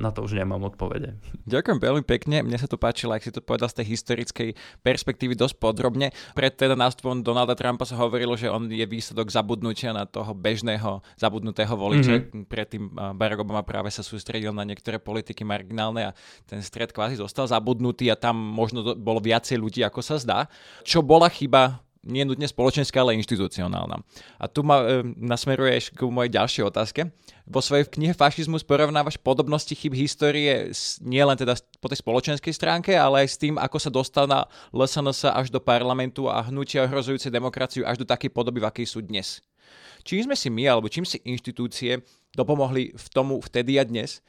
na 0.00 0.16
to 0.16 0.24
už 0.24 0.32
nemám 0.32 0.64
odpovede. 0.64 1.20
Ďakujem 1.44 1.78
veľmi 1.84 2.04
pekne, 2.08 2.40
mne 2.40 2.56
sa 2.56 2.64
to 2.64 2.80
páčilo, 2.80 3.12
ak 3.12 3.28
si 3.28 3.32
to 3.34 3.44
povedal 3.44 3.68
z 3.68 3.84
tej 3.84 4.00
historickej 4.00 4.48
perspektívy 4.80 5.36
dosť 5.36 5.60
podrobne. 5.60 6.08
Pred 6.32 6.56
teda 6.56 6.72
nástupom 6.72 7.20
Donalda 7.20 7.52
Trumpa 7.52 7.84
sa 7.84 8.00
hovorilo, 8.00 8.32
že 8.32 8.48
on 8.48 8.64
je 8.72 8.84
výsledok 8.88 9.28
zabudnutia 9.28 9.92
na 9.92 10.08
toho 10.08 10.32
bežného 10.32 11.04
zabudnutého 11.20 11.76
voliča. 11.76 12.24
Mm-hmm. 12.24 12.48
Predtým 12.48 12.82
Barack 13.12 13.44
Obama 13.44 13.60
práve 13.60 13.92
sa 13.92 14.00
sústredil 14.00 14.37
sústredil 14.38 14.54
na 14.54 14.62
niektoré 14.62 15.02
politiky 15.02 15.42
marginálne 15.42 16.14
a 16.14 16.16
ten 16.46 16.62
stred 16.62 16.94
kvázi 16.94 17.18
zostal 17.18 17.50
zabudnutý 17.50 18.06
a 18.14 18.16
tam 18.16 18.38
možno 18.38 18.94
bolo 18.94 19.18
viacej 19.18 19.58
ľudí, 19.58 19.82
ako 19.82 19.98
sa 19.98 20.14
zdá. 20.22 20.46
Čo 20.86 21.02
bola 21.02 21.26
chyba 21.26 21.82
nie 22.06 22.22
nutne 22.22 22.46
spoločenská, 22.46 23.02
ale 23.02 23.18
inštitucionálna. 23.18 23.98
A 24.38 24.46
tu 24.46 24.62
ma 24.62 24.80
e, 24.86 25.02
nasmeruješ 25.18 25.90
k 25.92 26.06
mojej 26.06 26.30
ďalšej 26.30 26.64
otázke. 26.70 27.00
Vo 27.42 27.58
svojej 27.58 27.90
knihe 27.90 28.14
Fašizmus 28.14 28.62
porovnávaš 28.62 29.18
podobnosti 29.18 29.74
chyb 29.74 29.98
histórie 29.98 30.70
nie 31.02 31.20
len 31.20 31.34
teda 31.34 31.58
po 31.82 31.90
tej 31.90 31.98
spoločenskej 31.98 32.54
stránke, 32.54 32.94
ale 32.94 33.26
aj 33.26 33.28
s 33.34 33.36
tým, 33.42 33.58
ako 33.58 33.76
sa 33.82 33.90
dostal 33.90 34.30
na 34.30 34.46
LSNS 34.70 35.26
až 35.26 35.50
do 35.50 35.58
parlamentu 35.58 36.30
a 36.30 36.38
hnutia 36.46 36.86
ohrozujúce 36.86 37.34
demokraciu 37.34 37.82
až 37.82 37.98
do 37.98 38.06
takej 38.06 38.30
podoby, 38.30 38.62
v 38.62 38.70
akej 38.70 38.86
sú 38.86 39.02
dnes. 39.02 39.42
Čím 40.06 40.30
sme 40.30 40.36
si 40.38 40.48
my, 40.48 40.64
alebo 40.70 40.86
čím 40.88 41.02
si 41.02 41.18
inštitúcie 41.26 42.00
dopomohli 42.36 42.92
v 42.96 43.08
tomu 43.08 43.40
vtedy 43.40 43.80
a 43.80 43.84
dnes, 43.84 44.22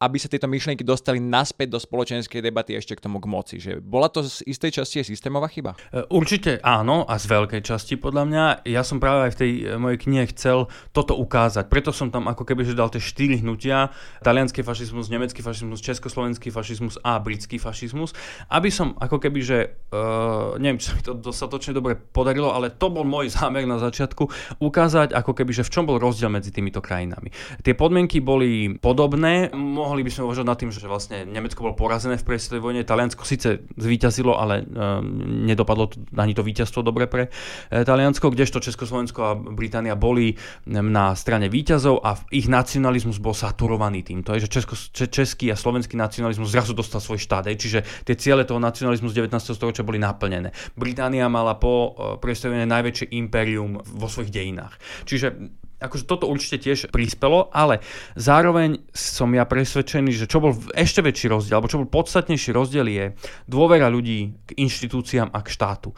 aby 0.00 0.16
sa 0.16 0.32
tieto 0.32 0.48
myšlienky 0.48 0.80
dostali 0.80 1.20
naspäť 1.20 1.76
do 1.76 1.78
spoločenskej 1.78 2.40
debaty 2.40 2.72
ešte 2.72 2.96
k 2.96 3.04
tomu 3.04 3.20
k 3.20 3.28
moci. 3.28 3.60
Že 3.60 3.84
bola 3.84 4.08
to 4.08 4.24
z 4.24 4.40
istej 4.48 4.80
časti 4.80 5.04
aj 5.04 5.06
systémová 5.12 5.44
chyba? 5.52 5.76
E, 5.92 6.08
určite 6.08 6.56
áno 6.64 7.04
a 7.04 7.20
z 7.20 7.28
veľkej 7.28 7.60
časti 7.60 8.00
podľa 8.00 8.24
mňa. 8.24 8.44
Ja 8.64 8.80
som 8.80 8.96
práve 8.96 9.28
aj 9.28 9.32
v 9.36 9.38
tej 9.44 9.50
e, 9.60 9.76
mojej 9.76 9.98
knihe 10.00 10.24
chcel 10.32 10.72
toto 10.96 11.12
ukázať. 11.20 11.68
Preto 11.68 11.92
som 11.92 12.08
tam 12.08 12.32
ako 12.32 12.48
keby 12.48 12.64
že 12.64 12.72
dal 12.72 12.88
tie 12.88 12.96
štyri 12.96 13.44
hnutia. 13.44 13.92
Talianský 14.24 14.64
fašizmus, 14.64 15.12
nemecký 15.12 15.44
fašizmus, 15.44 15.84
československý 15.84 16.48
fašizmus 16.48 16.96
a 17.04 17.20
britský 17.20 17.60
fašizmus. 17.60 18.16
Aby 18.48 18.72
som 18.72 18.96
ako 18.96 19.20
keby, 19.20 19.40
že 19.44 19.58
uh, 19.92 20.56
neviem, 20.56 20.80
či 20.80 20.88
sa 20.88 20.96
mi 20.96 21.04
to 21.04 21.12
dostatočne 21.12 21.76
dobre 21.76 21.92
podarilo, 22.00 22.56
ale 22.56 22.72
to 22.72 22.88
bol 22.88 23.04
môj 23.04 23.36
zámer 23.36 23.68
na 23.68 23.76
začiatku 23.76 24.24
ukázať 24.64 25.12
ako 25.12 25.36
keby, 25.36 25.52
že 25.52 25.66
v 25.68 25.72
čom 25.72 25.84
bol 25.84 26.00
rozdiel 26.00 26.32
medzi 26.32 26.48
týmito 26.48 26.80
krajinami. 26.80 27.28
Tie 27.60 27.76
podmienky 27.76 28.24
boli 28.24 28.80
podobné, 28.80 29.52
mohli 29.90 30.06
by 30.06 30.10
sme 30.14 30.30
uvažovať 30.30 30.46
nad 30.46 30.58
tým, 30.62 30.70
že 30.70 30.86
vlastne 30.86 31.26
Nemecko 31.26 31.66
bolo 31.66 31.74
porazené 31.74 32.14
v 32.14 32.22
prvej 32.22 32.38
svetovej 32.46 32.62
vojne, 32.62 32.86
Taliansko 32.86 33.26
síce 33.26 33.66
zvíťazilo, 33.74 34.38
ale 34.38 34.62
um, 34.62 35.02
nedopadlo 35.50 35.90
ani 36.14 36.30
to 36.30 36.46
víťazstvo 36.46 36.86
dobre 36.86 37.10
pre 37.10 37.26
e, 37.26 37.82
Taliansko, 37.82 38.30
kdežto 38.30 38.62
Československo 38.62 39.20
a 39.26 39.34
Británia 39.34 39.98
boli 39.98 40.38
na 40.70 41.18
strane 41.18 41.50
víťazov 41.50 42.06
a 42.06 42.14
ich 42.30 42.46
nacionalizmus 42.46 43.18
bol 43.18 43.34
saturovaný 43.34 44.06
týmto, 44.06 44.38
že 44.38 44.46
Česko, 44.46 44.78
český 44.94 45.50
a 45.50 45.58
slovenský 45.58 45.98
nacionalizmus 45.98 46.54
zrazu 46.54 46.70
dostal 46.70 47.02
svoj 47.02 47.18
štát, 47.18 47.50
je, 47.50 47.58
čiže 47.58 47.80
tie 48.06 48.14
ciele 48.14 48.46
toho 48.46 48.62
nacionalizmu 48.62 49.10
z 49.10 49.26
19. 49.26 49.34
storočia 49.50 49.82
boli 49.82 49.98
naplnené. 49.98 50.54
Británia 50.78 51.26
mala 51.26 51.58
po 51.58 51.74
uh, 51.74 51.90
prvej 52.22 52.62
najväčšie 52.70 53.10
impérium 53.18 53.82
vo 53.82 54.06
svojich 54.06 54.30
dejinách. 54.30 54.78
Čiže 55.02 55.58
akože 55.80 56.04
toto 56.04 56.28
určite 56.28 56.60
tiež 56.60 56.92
prispelo, 56.92 57.48
ale 57.50 57.80
zároveň 58.14 58.84
som 58.92 59.32
ja 59.32 59.48
presvedčený, 59.48 60.12
že 60.12 60.28
čo 60.28 60.38
bol 60.38 60.52
ešte 60.76 61.00
väčší 61.00 61.32
rozdiel, 61.32 61.56
alebo 61.56 61.72
čo 61.72 61.80
bol 61.80 61.88
podstatnejší 61.90 62.52
rozdiel 62.52 62.86
je 62.86 63.04
dôvera 63.48 63.88
ľudí 63.88 64.36
k 64.44 64.50
inštitúciám 64.60 65.32
a 65.32 65.40
k 65.40 65.48
štátu. 65.48 65.96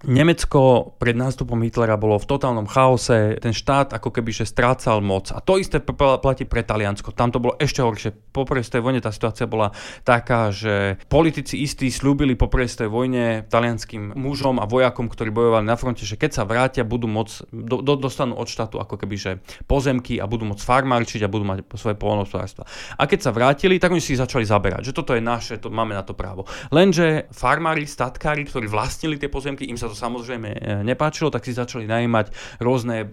Nemecko 0.00 0.96
pred 0.96 1.12
nástupom 1.12 1.60
Hitlera 1.60 2.00
bolo 2.00 2.16
v 2.16 2.24
totálnom 2.24 2.64
chaose, 2.64 3.36
ten 3.36 3.52
štát 3.52 3.92
ako 3.92 4.08
keby 4.08 4.32
že 4.32 4.48
strácal 4.48 5.04
moc. 5.04 5.28
A 5.28 5.44
to 5.44 5.60
isté 5.60 5.76
platí 5.84 6.48
pre 6.48 6.64
Taliansko. 6.64 7.12
Tam 7.12 7.28
to 7.28 7.36
bolo 7.36 7.60
ešte 7.60 7.84
horšie. 7.84 8.32
Po 8.32 8.48
prvej 8.48 8.80
vojne 8.80 9.04
tá 9.04 9.12
situácia 9.12 9.44
bola 9.44 9.76
taká, 10.00 10.48
že 10.48 10.96
politici 11.12 11.60
istí 11.60 11.92
slúbili 11.92 12.32
po 12.32 12.48
prvej 12.48 12.88
vojne 12.88 13.44
talianským 13.44 14.16
mužom 14.16 14.56
a 14.56 14.64
vojakom, 14.64 15.10
ktorí 15.10 15.28
bojovali 15.28 15.66
na 15.68 15.76
fronte, 15.76 16.08
že 16.08 16.16
keď 16.16 16.30
sa 16.32 16.44
vrátia, 16.48 16.86
budú 16.86 17.04
môcť, 17.04 17.52
do, 17.52 17.84
do, 17.84 17.94
dostanú 18.00 18.38
od 18.40 18.48
štátu 18.48 18.80
ako 18.80 18.96
keby 18.96 19.16
že 19.20 19.32
pozemky 19.68 20.16
a 20.16 20.24
budú 20.24 20.48
môcť 20.48 20.64
farmárčiť 20.64 21.26
a 21.26 21.32
budú 21.32 21.44
mať 21.44 21.66
svoje 21.76 21.98
polnohospodárstva. 22.00 22.64
A 22.96 23.04
keď 23.04 23.28
sa 23.28 23.34
vrátili, 23.34 23.76
tak 23.76 23.92
oni 23.92 24.00
si 24.00 24.16
začali 24.16 24.46
zaberať, 24.46 24.94
že 24.94 24.96
toto 24.96 25.12
je 25.12 25.20
naše, 25.20 25.60
to, 25.60 25.68
máme 25.68 25.92
na 25.92 26.06
to 26.06 26.16
právo. 26.16 26.46
Lenže 26.72 27.28
farmári, 27.34 27.84
statkári, 27.84 28.46
ktorí 28.46 28.70
vlastnili 28.70 29.20
tie 29.20 29.28
pozemky, 29.28 29.66
im 29.66 29.76
sa 29.76 29.89
to 29.90 29.98
samozrejme 29.98 30.48
e, 30.54 30.58
nepáčilo, 30.86 31.34
tak 31.34 31.42
si 31.42 31.50
začali 31.50 31.90
najímať 31.90 32.30
rôzne 32.62 33.02
e, 33.02 33.06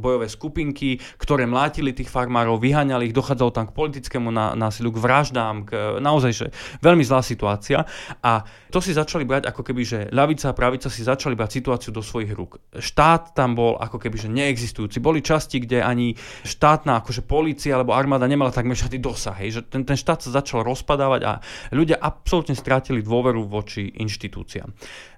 bojové 0.00 0.32
skupinky, 0.32 0.96
ktoré 1.20 1.44
mlátili 1.44 1.92
tých 1.92 2.08
farmárov, 2.08 2.56
vyháňali 2.56 3.12
ich, 3.12 3.16
dochádzalo 3.16 3.52
tam 3.52 3.68
k 3.68 3.76
politickému 3.76 4.32
násiliu, 4.56 4.88
k 4.88 5.02
vraždám, 5.04 5.68
k, 5.68 6.00
naozaj, 6.00 6.32
že 6.32 6.46
veľmi 6.80 7.04
zlá 7.04 7.20
situácia. 7.20 7.84
A 8.24 8.48
to 8.72 8.80
si 8.80 8.96
začali 8.96 9.28
brať 9.28 9.52
ako 9.52 9.60
keby, 9.60 9.82
že 9.84 9.98
ľavica 10.08 10.48
a 10.48 10.56
pravica 10.56 10.88
si 10.88 11.04
začali 11.04 11.36
brať 11.36 11.60
situáciu 11.60 11.92
do 11.92 12.00
svojich 12.00 12.32
rúk. 12.32 12.56
Štát 12.72 13.36
tam 13.36 13.52
bol 13.52 13.76
ako 13.76 14.00
keby, 14.00 14.16
že 14.16 14.32
neexistujúci. 14.32 14.96
Boli 15.04 15.20
časti, 15.20 15.60
kde 15.60 15.84
ani 15.84 16.16
štátna 16.48 17.04
akože 17.04 17.28
policia 17.28 17.76
alebo 17.76 17.92
armáda 17.92 18.24
nemala 18.24 18.48
takmer 18.48 18.78
žiadny 18.78 18.96
dosah. 18.96 19.36
Hej, 19.44 19.60
že 19.60 19.60
ten, 19.68 19.84
ten 19.84 19.98
štát 19.98 20.24
sa 20.24 20.32
začal 20.32 20.64
rozpadávať 20.64 21.20
a 21.28 21.32
ľudia 21.76 22.00
absolútne 22.00 22.56
strátili 22.56 23.04
dôveru 23.04 23.44
voči 23.44 23.92
inštitúciám. 23.92 24.72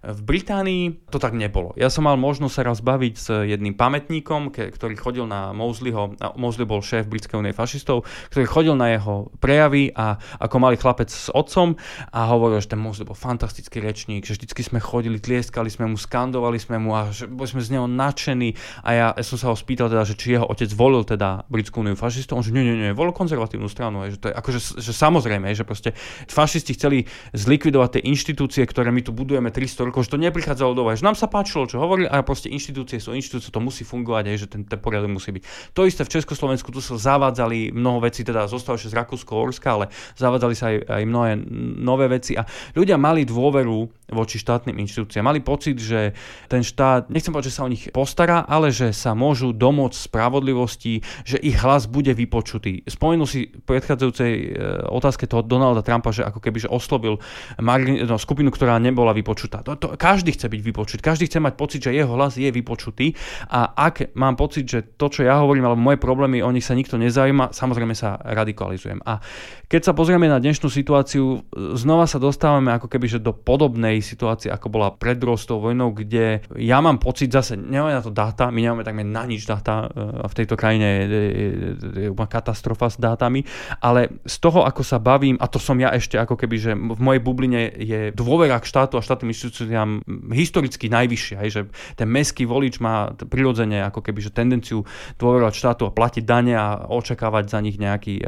V 0.04 0.20
Británii 0.20 1.08
to 1.08 1.16
tak 1.16 1.32
nebolo. 1.32 1.72
Ja 1.80 1.88
som 1.88 2.04
mal 2.04 2.20
možnosť 2.20 2.54
sa 2.54 2.62
raz 2.68 2.78
baviť 2.84 3.14
s 3.16 3.26
jedným 3.32 3.72
pamätníkom, 3.72 4.52
ke, 4.52 4.68
ktorý 4.68 4.94
chodil 5.00 5.24
na 5.24 5.56
Mosleyho, 5.56 6.12
Mosley 6.36 6.68
bol 6.68 6.84
šéf 6.84 7.08
Britskej 7.08 7.40
únie 7.40 7.56
fašistov, 7.56 8.04
ktorý 8.28 8.44
chodil 8.44 8.74
na 8.76 8.92
jeho 8.92 9.32
prejavy 9.40 9.94
a 9.96 10.20
ako 10.42 10.56
malý 10.60 10.76
chlapec 10.76 11.08
s 11.08 11.32
otcom 11.32 11.78
a 12.12 12.20
hovoril, 12.28 12.60
že 12.60 12.76
ten 12.76 12.80
Mosley 12.80 13.08
bol 13.08 13.16
fantastický 13.16 13.80
rečník, 13.80 14.28
že 14.28 14.36
vždycky 14.36 14.60
sme 14.60 14.82
chodili, 14.82 15.16
tlieskali 15.16 15.72
sme 15.72 15.88
mu, 15.88 15.96
skandovali 15.96 16.60
sme 16.60 16.76
mu 16.76 16.92
a 16.92 17.08
že 17.08 17.30
boli 17.30 17.48
sme 17.48 17.64
z 17.64 17.78
neho 17.78 17.86
nadšení 17.88 18.82
a 18.84 18.88
ja, 18.92 19.06
ja 19.16 19.24
som 19.24 19.40
sa 19.40 19.48
ho 19.48 19.56
spýtal 19.56 19.88
teda, 19.88 20.04
že 20.04 20.18
či 20.18 20.36
jeho 20.36 20.44
otec 20.44 20.68
volil 20.74 21.06
teda 21.06 21.48
Britskú 21.48 21.80
úniu 21.80 21.96
fašistov, 21.96 22.42
on 22.42 22.44
že 22.44 22.50
nie, 22.50 22.66
nie, 22.66 22.76
nie, 22.76 22.92
volil 22.92 23.14
konzervatívnu 23.14 23.70
stranu, 23.70 24.04
že 24.10 24.18
to 24.18 24.28
je 24.28 24.34
akože, 24.34 24.60
že 24.82 24.92
samozrejme, 24.92 25.48
že 25.54 25.62
proste 25.62 25.94
fašisti 26.28 26.74
chceli 26.74 27.06
zlikvidovať 27.32 27.98
tie 27.98 28.02
inštitúcie, 28.10 28.66
ktoré 28.66 28.90
my 28.90 29.06
tu 29.06 29.14
budujeme 29.14 29.54
300 29.54 29.86
rokov, 29.86 29.93
že 30.00 30.10
to 30.10 30.18
neprichádzalo 30.18 30.72
do 30.74 30.82
že 30.94 31.04
nám 31.04 31.14
sa 31.14 31.30
páčilo, 31.30 31.68
čo 31.68 31.78
hovorili, 31.78 32.08
a 32.10 32.24
proste 32.24 32.50
inštitúcie 32.50 32.98
sú 32.98 33.14
inštitúcie, 33.14 33.52
to 33.52 33.60
musí 33.62 33.84
fungovať, 33.84 34.24
aj, 34.30 34.36
že 34.40 34.48
ten, 34.50 34.62
ten 34.64 34.80
poriadok 34.80 35.10
musí 35.12 35.30
byť. 35.30 35.74
To 35.76 35.86
isté 35.86 36.02
v 36.02 36.12
Československu, 36.18 36.72
tu 36.72 36.80
sa 36.80 36.96
zavádzali 36.96 37.70
mnoho 37.74 38.02
vecí, 38.02 38.24
teda 38.24 38.48
zostalo 38.48 38.80
ešte 38.80 38.90
z 38.90 38.98
Rakúsko-Orska, 38.98 39.68
ale 39.68 39.86
zavádzali 40.16 40.54
sa 40.56 40.72
aj, 40.72 40.76
aj 40.88 41.02
mnohé 41.04 41.30
nové 41.78 42.06
veci 42.08 42.34
a 42.38 42.46
ľudia 42.72 42.96
mali 42.96 43.28
dôveru 43.28 44.04
voči 44.14 44.36
štátnym 44.38 44.76
inštitúciám. 44.84 45.26
Mali 45.26 45.40
pocit, 45.40 45.80
že 45.80 46.12
ten 46.46 46.60
štát, 46.60 47.08
nechcem 47.08 47.32
povedať, 47.32 47.50
že 47.50 47.56
sa 47.56 47.66
o 47.66 47.72
nich 47.72 47.88
postará, 47.90 48.44
ale 48.44 48.70
že 48.70 48.92
sa 48.92 49.16
môžu 49.16 49.50
domôcť 49.50 49.96
spravodlivosti, 49.96 51.00
že 51.24 51.40
ich 51.40 51.56
hlas 51.58 51.88
bude 51.88 52.12
vypočutý. 52.12 52.84
Spomenul 52.84 53.26
si 53.26 53.48
v 53.50 53.64
predchádzajúcej 53.64 54.32
e, 54.32 54.46
otázke 54.92 55.24
toho 55.24 55.42
Donalda 55.42 55.80
Trumpa, 55.80 56.12
že 56.14 56.22
ako 56.22 56.38
keby 56.38 56.68
že 56.68 56.68
oslovil 56.70 57.18
margin, 57.58 58.04
no, 58.04 58.20
skupinu, 58.20 58.52
ktorá 58.52 58.76
nebola 58.78 59.16
vypočutá. 59.16 59.64
To, 59.64 59.74
to, 59.84 59.88
každý 59.96 60.36
chce 60.36 60.52
byť 60.52 60.60
vypočutý, 60.60 61.00
každý 61.00 61.24
chce 61.24 61.40
mať 61.40 61.54
pocit, 61.56 61.80
že 61.80 61.96
jeho 61.96 62.12
hlas 62.12 62.36
je 62.36 62.48
vypočutý 62.52 63.16
a 63.48 63.72
ak 63.72 64.12
mám 64.18 64.36
pocit, 64.36 64.68
že 64.68 64.84
to, 65.00 65.08
čo 65.08 65.24
ja 65.24 65.40
hovorím, 65.40 65.64
alebo 65.64 65.80
moje 65.80 65.96
problémy, 65.96 66.44
o 66.44 66.52
nich 66.52 66.68
sa 66.68 66.76
nikto 66.76 67.00
nezaujíma, 67.00 67.56
samozrejme 67.56 67.96
sa 67.96 68.20
radikalizujem. 68.20 69.00
A 69.08 69.24
keď 69.72 69.80
sa 69.80 69.92
pozrieme 69.96 70.28
na 70.28 70.36
dnešnú 70.36 70.68
situáciu, 70.68 71.40
znova 71.72 72.04
sa 72.04 72.20
dostávame 72.20 72.68
ako 72.76 72.86
keby 72.92 73.06
že 73.16 73.18
do 73.24 73.32
podobnej 73.32 73.94
tej 73.94 74.02
situácii, 74.02 74.50
ako 74.50 74.66
bola 74.74 74.90
pred 74.90 75.14
druhou 75.14 75.38
vojnou, 75.38 75.94
kde 75.94 76.42
ja 76.58 76.82
mám 76.82 76.98
pocit 76.98 77.30
zase, 77.30 77.54
nemáme 77.54 77.94
na 77.94 78.02
to 78.02 78.10
dáta, 78.10 78.50
my 78.50 78.58
nemáme 78.58 78.82
takmer 78.82 79.06
na 79.06 79.22
nič 79.22 79.46
dáta, 79.46 79.86
e, 79.86 80.26
v 80.26 80.34
tejto 80.34 80.58
krajine 80.58 80.88
je, 80.90 81.02
je, 81.06 81.22
je, 81.30 82.00
je 82.02 82.26
katastrofa 82.26 82.90
s 82.90 82.98
dátami, 82.98 83.46
ale 83.78 84.18
z 84.26 84.36
toho, 84.42 84.66
ako 84.66 84.82
sa 84.82 84.98
bavím, 84.98 85.38
a 85.38 85.46
to 85.46 85.62
som 85.62 85.78
ja 85.78 85.94
ešte 85.94 86.18
ako 86.18 86.34
keby, 86.34 86.56
že 86.58 86.72
v 86.74 86.98
mojej 86.98 87.22
bubline 87.22 87.70
je 87.78 88.10
dôvera 88.10 88.58
k 88.58 88.66
štátu 88.66 88.98
a 88.98 89.04
štátnym 89.04 89.30
inštitúciám 89.30 89.70
nazývam 89.74 90.00
historicky 90.30 90.86
najvyššia, 90.86 91.36
hej, 91.42 91.50
že 91.50 91.60
ten 91.98 92.06
meský 92.06 92.46
volič 92.46 92.78
má 92.78 93.10
prirodzene 93.18 93.82
ako 93.90 94.06
keby 94.06 94.22
že 94.22 94.30
tendenciu 94.30 94.86
dôverovať 95.18 95.54
štátu 95.58 95.82
a 95.90 95.94
platiť 95.94 96.22
dane 96.22 96.54
a 96.54 96.86
očakávať 96.86 97.50
za 97.50 97.58
nich 97.58 97.76
nejaký 97.76 98.22
e, 98.22 98.24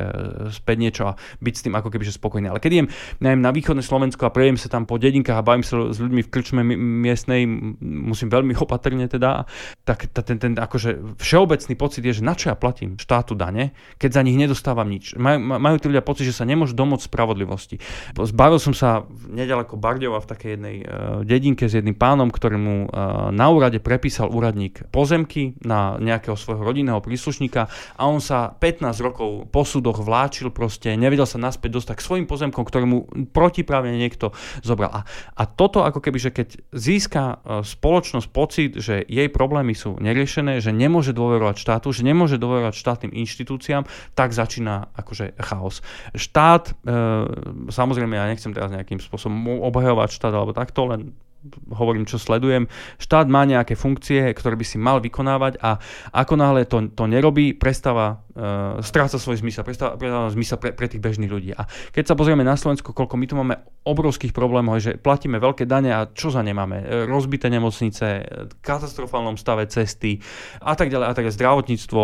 späť 0.51 0.77
niečo 0.77 1.03
a 1.07 1.13
byť 1.39 1.55
s 1.55 1.63
tým 1.63 1.75
ako 1.79 1.89
keby 1.95 2.03
že 2.03 2.19
spokojný. 2.19 2.51
Ale 2.51 2.59
keď 2.59 2.71
idem 2.83 2.89
neviem, 3.23 3.41
na 3.41 3.55
východné 3.55 3.87
Slovensko 3.87 4.27
a 4.27 4.35
prejem 4.35 4.59
sa 4.59 4.67
tam 4.67 4.85
po 4.85 4.99
dedinkách 4.99 5.39
a 5.39 5.47
bavím 5.47 5.63
sa 5.63 5.95
s 5.95 6.03
ľuďmi 6.03 6.27
v 6.27 6.33
krčme 6.33 6.63
miestnej, 7.07 7.47
musím 7.81 8.29
veľmi 8.29 8.59
opatrne 8.59 9.07
teda, 9.07 9.47
tak 9.87 10.11
ten, 10.11 10.43
ten 10.43 10.53
akože 10.59 11.21
všeobecný 11.23 11.75
pocit 11.79 12.03
je, 12.03 12.19
že 12.19 12.27
na 12.27 12.35
čo 12.35 12.51
ja 12.51 12.57
platím 12.59 12.99
štátu 12.99 13.39
dane, 13.39 13.77
keď 14.03 14.11
za 14.19 14.23
nich 14.27 14.35
nedostávam 14.35 14.89
nič. 14.89 15.15
Majú, 15.15 15.39
majú 15.61 15.77
tí 15.79 15.87
ľudia 15.93 16.03
pocit, 16.03 16.27
že 16.27 16.35
sa 16.35 16.49
nemôžu 16.49 16.75
domôcť 16.75 17.07
spravodlivosti. 17.07 17.77
Zbavil 18.17 18.59
som 18.59 18.75
sa 18.75 19.07
nedaleko 19.29 19.79
Bardejova 19.79 20.25
v 20.25 20.31
takej 20.33 20.51
jednej 20.57 20.77
uh, 20.83 21.21
dedinke 21.37 21.69
s 21.69 21.77
jedným 21.77 21.93
pánom, 21.93 22.33
ktorému 22.33 22.89
uh, 22.89 23.29
na 23.29 23.47
úrade 23.53 23.77
prepísal 23.85 24.33
úradník 24.33 24.89
pozemky 24.89 25.61
na 25.61 26.01
nejakého 26.01 26.35
svojho 26.35 26.65
rodinného 26.65 27.05
príslušníka 27.05 27.69
a 28.01 28.03
on 28.09 28.25
sa 28.25 28.57
15 28.57 28.89
rokov 29.05 29.53
po 29.53 29.63
súdoch 29.69 30.01
vláčil 30.01 30.49
proste, 30.49 30.97
nevedel 30.97 31.29
sa 31.29 31.37
naspäť 31.37 31.77
dostať 31.77 31.95
k 32.01 32.07
svojim 32.07 32.27
pozemkom, 32.27 32.65
ktorému 32.65 33.29
protiprávne 33.37 33.93
niekto 34.01 34.33
zobral. 34.65 34.89
A, 34.91 35.01
a 35.37 35.43
toto 35.45 35.85
ako 35.85 36.01
keby, 36.01 36.19
že 36.19 36.31
keď 36.33 36.49
získa 36.73 37.23
uh, 37.45 37.61
spoločnosť 37.61 38.29
pocit, 38.33 38.73
že 38.81 39.05
jej 39.05 39.29
problémy 39.29 39.77
sú 39.77 40.01
neriešené, 40.01 40.65
že 40.65 40.73
nemôže 40.73 41.13
dôverovať 41.13 41.57
štátu, 41.61 41.93
že 41.93 42.07
nemôže 42.07 42.41
dôverovať 42.41 42.75
štátnym 42.75 43.13
inštitúciám, 43.13 43.85
tak 44.15 44.33
začína 44.33 44.95
akože 44.95 45.37
chaos. 45.43 45.83
Štát, 46.15 46.73
e, 46.73 46.95
samozrejme 47.69 48.15
ja 48.15 48.31
nechcem 48.31 48.55
teraz 48.55 48.71
nejakým 48.71 49.03
spôsobom 49.03 49.65
obhajovať 49.67 50.09
štát 50.15 50.33
alebo 50.33 50.57
takto, 50.57 50.87
len 50.89 51.17
hovorím, 51.73 52.05
čo 52.05 52.21
sledujem, 52.21 52.69
štát 53.01 53.31
má 53.31 53.47
nejaké 53.47 53.79
funkcie, 53.79 54.27
ktoré 54.35 54.59
by 54.59 54.67
si 54.67 54.77
mal 54.77 54.99
vykonávať 55.01 55.63
a 55.63 55.81
ako 56.13 56.35
náhle 56.37 56.69
to, 56.69 56.91
to 56.93 57.05
nerobí, 57.09 57.55
prestáva 57.55 58.26
uh, 58.37 58.79
stráca 58.85 59.17
svoj 59.17 59.41
zmysel, 59.41 59.65
prestáva, 59.65 59.97
zmysel 60.29 60.61
pre, 60.61 60.77
pre 60.77 60.87
tých 60.87 61.01
bežných 61.01 61.33
ľudí. 61.33 61.51
A 61.57 61.65
keď 61.91 62.13
sa 62.13 62.15
pozrieme 62.15 62.45
na 62.45 62.55
Slovensko, 62.55 62.93
koľko 62.93 63.17
my 63.17 63.27
tu 63.27 63.35
máme 63.35 63.57
obrovských 63.89 64.37
problémov, 64.37 64.79
že 64.85 65.01
platíme 65.01 65.41
veľké 65.41 65.65
dane 65.65 65.91
a 65.95 66.11
čo 66.11 66.29
za 66.29 66.45
nemáme? 66.45 66.85
E, 66.85 67.09
rozbité 67.09 67.49
nemocnice, 67.49 68.07
v 68.51 68.55
katastrofálnom 68.61 69.39
stave 69.39 69.65
cesty 69.71 70.19
a 70.61 70.75
tak 70.75 70.93
ďalej, 70.93 71.07
a 71.07 71.13
tak 71.15 71.23
ďalej, 71.25 71.39
zdravotníctvo, 71.39 72.03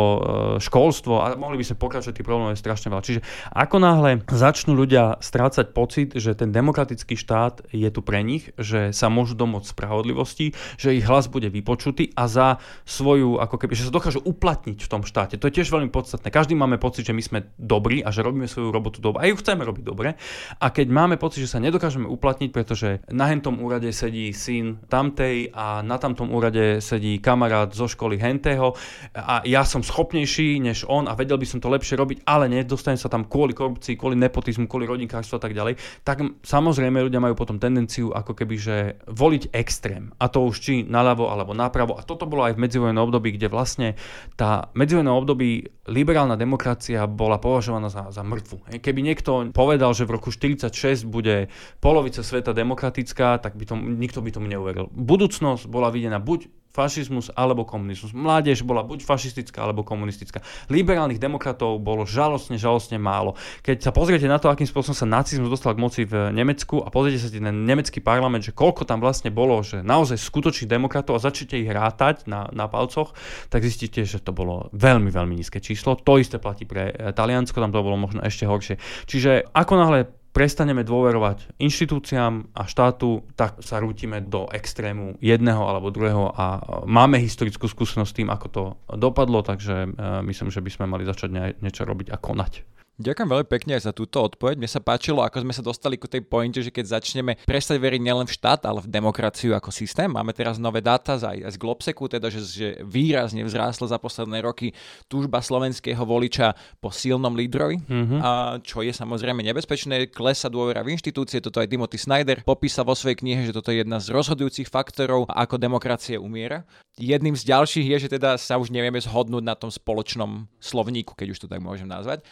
školstvo 0.63 1.15
a 1.19 1.35
mohli 1.35 1.59
by 1.59 1.65
sme 1.67 1.77
pokračovať, 1.83 2.15
tých 2.15 2.29
problémov 2.29 2.55
je 2.55 2.63
strašne 2.63 2.89
veľa. 2.89 3.03
Čiže 3.03 3.21
ako 3.51 3.77
náhle 3.83 4.23
začnú 4.31 4.79
ľudia 4.79 5.19
strácať 5.19 5.75
pocit, 5.75 6.15
že 6.15 6.39
ten 6.39 6.55
demokratický 6.55 7.19
štát 7.19 7.67
je 7.75 7.89
tu 7.91 8.01
pre 8.01 8.23
nich, 8.23 8.55
že 8.55 8.95
sa 8.95 9.11
môžu 9.11 9.35
domôcť 9.35 9.75
spravodlivosti, 9.75 10.55
že 10.79 10.95
ich 10.95 11.03
hlas 11.03 11.27
bude 11.27 11.51
vypočutý 11.51 12.15
a 12.15 12.31
za 12.31 12.63
svoju, 12.87 13.43
ako 13.43 13.59
keby, 13.59 13.75
že 13.75 13.91
sa 13.91 13.93
dokážu 13.93 14.23
uplatniť 14.23 14.79
v 14.79 14.91
tom 14.91 15.03
štáte. 15.03 15.35
To 15.41 15.51
je 15.51 15.57
tiež 15.59 15.75
veľmi 15.75 15.91
podstatné 15.91 16.22
podstatné. 16.23 16.39
Každý 16.39 16.55
máme 16.55 16.79
pocit, 16.79 17.03
že 17.03 17.13
my 17.13 17.23
sme 17.23 17.39
dobrí 17.59 18.07
a 18.07 18.15
že 18.15 18.23
robíme 18.23 18.47
svoju 18.47 18.71
robotu 18.71 19.03
dobre. 19.03 19.27
A 19.27 19.29
ju 19.29 19.37
chceme 19.37 19.67
robiť 19.67 19.85
dobre. 19.85 20.15
A 20.63 20.67
keď 20.71 20.87
máme 20.89 21.19
pocit, 21.19 21.43
že 21.43 21.59
sa 21.59 21.59
nedokážeme 21.59 22.07
uplatniť, 22.07 22.51
pretože 22.55 23.03
na 23.11 23.27
hentom 23.27 23.59
úrade 23.59 23.91
sedí 23.91 24.31
syn 24.31 24.79
tamtej 24.87 25.51
a 25.51 25.83
na 25.83 25.99
tamtom 25.99 26.31
úrade 26.31 26.79
sedí 26.79 27.19
kamarát 27.19 27.75
zo 27.75 27.91
školy 27.91 28.23
hentého 28.23 28.79
a 29.17 29.43
ja 29.43 29.67
som 29.67 29.83
schopnejší 29.83 30.63
než 30.63 30.87
on 30.87 31.11
a 31.11 31.19
vedel 31.19 31.41
by 31.41 31.47
som 31.49 31.59
to 31.59 31.73
lepšie 31.73 31.99
robiť, 31.99 32.23
ale 32.29 32.47
nedostanem 32.47 33.01
sa 33.01 33.11
tam 33.11 33.27
kvôli 33.27 33.57
korupcii, 33.57 33.99
kvôli 33.99 34.15
nepotizmu, 34.21 34.71
kvôli 34.71 34.87
rodinkárstvu 34.87 35.41
a 35.41 35.43
tak 35.43 35.57
ďalej, 35.57 35.75
tak 36.07 36.23
samozrejme 36.45 37.03
ľudia 37.03 37.19
majú 37.19 37.35
potom 37.35 37.59
tendenciu 37.59 38.13
ako 38.13 38.37
keby, 38.37 38.55
že 38.61 38.77
voliť 39.09 39.51
extrém. 39.57 40.13
A 40.21 40.29
to 40.29 40.45
už 40.45 40.57
či 40.63 40.75
naľavo 40.85 41.33
alebo 41.33 41.57
napravo. 41.57 41.97
A 41.97 42.05
toto 42.05 42.29
bolo 42.29 42.45
aj 42.45 42.55
v 42.55 42.63
medzivojnom 42.69 43.03
období, 43.03 43.35
kde 43.35 43.49
vlastne 43.49 43.89
tá 44.37 44.71
medzivojné 44.77 45.11
období 45.11 45.73
liberálna 46.13 46.37
demokracia 46.37 47.09
bola 47.09 47.41
považovaná 47.41 47.89
za, 47.89 48.13
za 48.13 48.21
mŕtvu. 48.21 48.69
Keby 48.85 49.01
niekto 49.01 49.49
povedal, 49.49 49.97
že 49.97 50.05
v 50.05 50.21
roku 50.21 50.29
46 50.29 51.09
bude 51.09 51.49
polovica 51.81 52.21
sveta 52.21 52.53
demokratická, 52.53 53.41
tak 53.41 53.57
by 53.57 53.65
to, 53.65 53.81
nikto 53.81 54.21
by 54.21 54.29
tomu 54.29 54.45
neuveril. 54.45 54.93
Budúcnosť 54.93 55.65
bola 55.73 55.89
videná 55.89 56.21
buď 56.21 56.53
fašizmus 56.73 57.29
alebo 57.37 57.69
komunizmus. 57.69 58.17
Mládež 58.17 58.65
bola 58.65 58.81
buď 58.81 59.05
fašistická 59.05 59.63
alebo 59.63 59.85
komunistická. 59.85 60.41
Liberálnych 60.73 61.21
demokratov 61.21 61.79
bolo 61.85 62.09
žalostne, 62.09 62.57
žalostne 62.57 62.97
málo. 62.97 63.37
Keď 63.61 63.85
sa 63.85 63.93
pozriete 63.93 64.25
na 64.25 64.41
to, 64.41 64.49
akým 64.49 64.67
spôsobom 64.67 64.97
sa 64.97 65.05
nacizmus 65.05 65.53
dostal 65.53 65.77
k 65.77 65.83
moci 65.85 66.01
v 66.09 66.33
Nemecku 66.33 66.81
a 66.81 66.89
pozriete 66.89 67.21
sa 67.21 67.29
na 67.39 67.53
nemecký 67.53 68.01
parlament, 68.01 68.49
že 68.49 68.57
koľko 68.57 68.89
tam 68.89 69.05
vlastne 69.05 69.29
bolo, 69.29 69.61
že 69.61 69.85
naozaj 69.85 70.17
skutočných 70.17 70.73
demokratov 70.73 71.21
a 71.21 71.25
začnete 71.25 71.61
ich 71.61 71.69
rátať 71.69 72.25
na, 72.25 72.49
na 72.51 72.67
palcoch, 72.67 73.13
tak 73.53 73.61
zistíte, 73.63 74.09
že 74.09 74.25
to 74.25 74.33
bolo 74.33 74.73
veľmi, 74.73 75.13
veľmi 75.13 75.37
nízke 75.37 75.61
číslo. 75.61 76.01
To 76.01 76.17
isté 76.17 76.41
platí 76.41 76.65
pre 76.65 76.91
eh, 76.91 77.13
Taliansko, 77.13 77.61
tam 77.61 77.71
to 77.71 77.85
bolo 77.85 78.01
možno 78.01 78.25
ešte 78.25 78.49
horšie. 78.49 78.81
Čiže 79.05 79.53
ako 79.53 79.73
náhle 79.77 80.22
prestaneme 80.33 80.83
dôverovať 80.83 81.61
inštitúciám 81.61 82.57
a 82.57 82.65
štátu, 82.65 83.23
tak 83.37 83.61
sa 83.61 83.79
rútime 83.79 84.25
do 84.25 84.49
extrému 84.49 85.21
jedného 85.21 85.61
alebo 85.61 85.93
druhého 85.93 86.33
a 86.33 86.45
máme 86.89 87.21
historickú 87.21 87.69
skúsenosť 87.69 88.11
s 88.11 88.17
tým, 88.17 88.29
ako 88.33 88.47
to 88.49 88.63
dopadlo, 88.97 89.45
takže 89.45 89.87
e, 89.87 89.89
myslím, 90.27 90.49
že 90.49 90.65
by 90.65 90.71
sme 90.73 90.85
mali 90.89 91.05
začať 91.05 91.61
niečo 91.61 91.85
robiť 91.85 92.11
a 92.11 92.17
konať. 92.17 92.82
Ďakujem 93.03 93.29
veľmi 93.29 93.49
pekne 93.51 93.73
aj 93.75 93.91
za 93.91 93.93
túto 93.93 94.23
odpoveď. 94.23 94.63
Mne 94.63 94.71
sa 94.71 94.79
páčilo, 94.79 95.27
ako 95.27 95.43
sme 95.43 95.51
sa 95.51 95.61
dostali 95.61 95.99
ku 95.99 96.07
tej 96.07 96.23
pointe, 96.23 96.63
že 96.63 96.71
keď 96.71 97.03
začneme 97.03 97.35
prestať 97.43 97.83
veriť 97.83 97.99
nielen 97.99 98.31
v 98.31 98.35
štát, 98.39 98.63
ale 98.63 98.79
v 98.79 98.89
demokraciu 98.89 99.59
ako 99.59 99.75
systém. 99.75 100.07
Máme 100.07 100.31
teraz 100.31 100.63
nové 100.63 100.79
dáta 100.79 101.19
aj, 101.19 101.43
aj 101.43 101.53
z 101.53 101.59
Globseku, 101.59 102.07
teda 102.07 102.31
že, 102.31 102.41
že 102.47 102.69
výrazne 102.87 103.43
vzrástla 103.43 103.91
za 103.91 103.99
posledné 103.99 104.39
roky 104.47 104.71
túžba 105.11 105.43
slovenského 105.43 105.99
voliča 106.07 106.55
po 106.79 106.95
silnom 106.95 107.35
lídrovi, 107.35 107.83
mm-hmm. 107.83 108.21
a 108.23 108.31
čo 108.63 108.87
je 108.87 108.95
samozrejme 108.95 109.43
nebezpečné. 109.43 110.15
Klesa 110.15 110.47
dôvera 110.47 110.87
v 110.87 110.95
inštitúcie, 110.95 111.43
toto 111.43 111.59
aj 111.59 111.67
Timothy 111.67 111.99
Snyder 111.99 112.47
popísal 112.47 112.87
vo 112.87 112.95
svojej 112.95 113.19
knihe, 113.19 113.43
že 113.51 113.57
toto 113.57 113.75
je 113.75 113.83
jedna 113.83 113.99
z 113.99 114.15
rozhodujúcich 114.15 114.71
faktorov, 114.71 115.27
ako 115.27 115.59
demokracie 115.59 116.15
umiera. 116.15 116.63
Jedným 117.01 117.35
z 117.35 117.49
ďalších 117.49 117.87
je, 117.89 117.97
že 118.07 118.09
teda 118.15 118.37
sa 118.37 118.61
už 118.61 118.71
nevieme 118.71 119.01
zhodnúť 119.01 119.43
na 119.43 119.57
tom 119.57 119.73
spoločnom 119.73 120.47
slovníku, 120.61 121.17
keď 121.17 121.35
už 121.35 121.39
to 121.43 121.51
tak 121.51 121.65
môžem 121.65 121.89
nazvať. 121.89 122.23